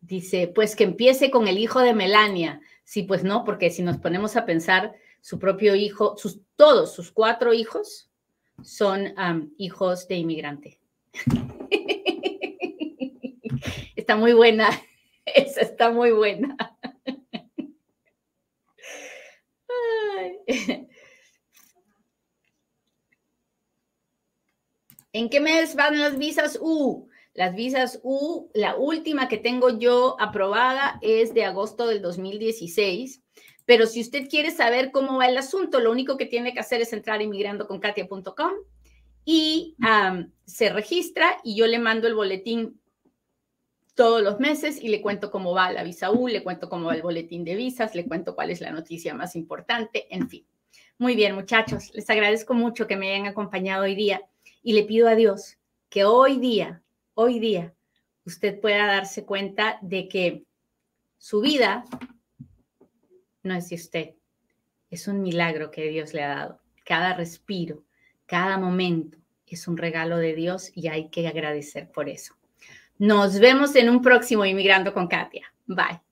Dice, 0.07 0.47
pues 0.47 0.77
que 0.77 0.85
empiece 0.85 1.33
con 1.33 1.49
el 1.49 1.59
hijo 1.59 1.81
de 1.81 1.93
Melania. 1.93 2.61
Sí, 2.85 3.03
pues 3.03 3.25
no, 3.25 3.43
porque 3.43 3.71
si 3.71 3.83
nos 3.83 3.99
ponemos 3.99 4.37
a 4.37 4.47
pensar, 4.47 4.95
su 5.21 5.41
propio 5.41 5.75
hijo, 5.75 6.17
sus, 6.17 6.39
todos 6.55 6.95
sus 6.95 7.11
cuatro 7.11 7.53
hijos 7.53 8.09
son 8.63 9.17
hijos 9.59 10.07
de 10.07 10.15
inmigrante. 10.15 10.79
está 13.97 14.15
muy 14.15 14.33
buena, 14.33 14.69
esa 15.25 15.63
está 15.63 15.91
muy 15.91 16.13
buena. 16.13 16.57
¿En 25.13 25.31
qué 25.31 25.41
mes 25.41 25.75
van 25.75 25.99
las 25.99 26.17
visas 26.17 26.57
U? 26.61 27.09
Las 27.37 27.55
visas 27.55 28.01
U, 28.03 28.51
la 28.55 28.77
última 28.77 29.29
que 29.29 29.37
tengo 29.37 29.79
yo 29.79 30.17
aprobada 30.19 30.99
es 31.03 31.35
de 31.35 31.45
agosto 31.45 31.87
del 31.87 32.01
2016. 32.01 33.23
Pero 33.67 33.87
si 33.87 34.01
usted 34.01 34.29
quiere 34.29 34.51
saber 34.51 34.91
cómo 34.91 35.19
va 35.19 35.29
el 35.29 35.37
asunto, 35.37 35.81
lo 35.81 35.93
único 35.93 36.17
que 36.17 36.25
tiene 36.25 36.55
que 36.55 36.61
hacer 36.61 36.81
es 36.81 36.93
entrar 36.95 37.21
a 37.21 37.23
y 39.29 39.77
se 40.47 40.71
registra 40.71 41.39
y 41.45 41.57
yo 41.57 41.67
le 41.67 41.79
mando 41.79 42.07
el 42.07 42.15
boletín 42.15 42.81
todos 43.95 44.23
los 44.23 44.39
meses 44.39 44.81
y 44.81 44.89
le 44.89 45.03
cuento 45.03 45.31
cómo 45.31 45.53
va 45.53 45.73
la 45.73 45.83
visa 45.83 46.13
U, 46.13 46.29
le 46.29 46.43
cuento 46.43 46.69
cómo 46.69 46.87
va 46.87 46.95
el 46.95 47.03
boletín 47.03 47.45
de 47.45 47.57
visas, 47.57 47.95
le 47.95 48.07
cuento 48.07 48.35
cuál 48.35 48.51
es 48.51 48.61
la 48.61 48.71
noticia 48.71 49.15
más 49.15 49.35
importante, 49.37 50.07
en 50.15 50.29
fin. 50.29 50.47
Muy 50.97 51.17
bien, 51.17 51.35
muchachos, 51.35 51.91
les 51.93 52.09
agradezco 52.09 52.55
mucho 52.55 52.87
que 52.87 52.97
me 52.97 53.13
hayan 53.13 53.27
acompañado 53.27 53.85
hoy 53.85 53.95
día 53.95 54.23
y 54.63 54.73
le 54.75 54.85
pido 54.85 55.09
a 55.09 55.17
Dios 55.17 55.59
que 55.89 56.05
hoy 56.05 56.39
día, 56.39 56.83
hoy 57.17 57.41
día, 57.41 57.75
usted 58.25 58.61
pueda 58.61 58.87
darse 58.87 59.25
cuenta 59.25 59.79
de 59.83 60.09
que 60.09 60.45
su 61.19 61.41
vida 61.41 61.85
no 63.43 63.55
es 63.55 63.69
de 63.71 63.77
usted, 63.77 64.15
es 64.91 65.09
un 65.09 65.23
milagro 65.23 65.71
que 65.71 65.89
Dios 65.89 66.13
le 66.15 66.23
ha 66.23 66.29
dado. 66.29 66.61
Cada 66.85 67.15
respiro, 67.15 67.83
cada 68.27 68.59
momento 68.59 69.19
es 69.47 69.67
un 69.67 69.77
regalo 69.77 70.19
de 70.19 70.35
Dios 70.35 70.71
y 70.75 70.89
hay 70.89 71.09
que 71.09 71.27
agradecer 71.27 71.91
por 71.91 72.09
eso. 72.09 72.35
Nos 72.99 73.39
vemos 73.39 73.75
en 73.77 73.89
un 73.89 74.03
próximo 74.03 74.45
Inmigrando 74.45 74.93
con 74.93 75.07
Katia. 75.09 75.53
Bye. 75.67 76.06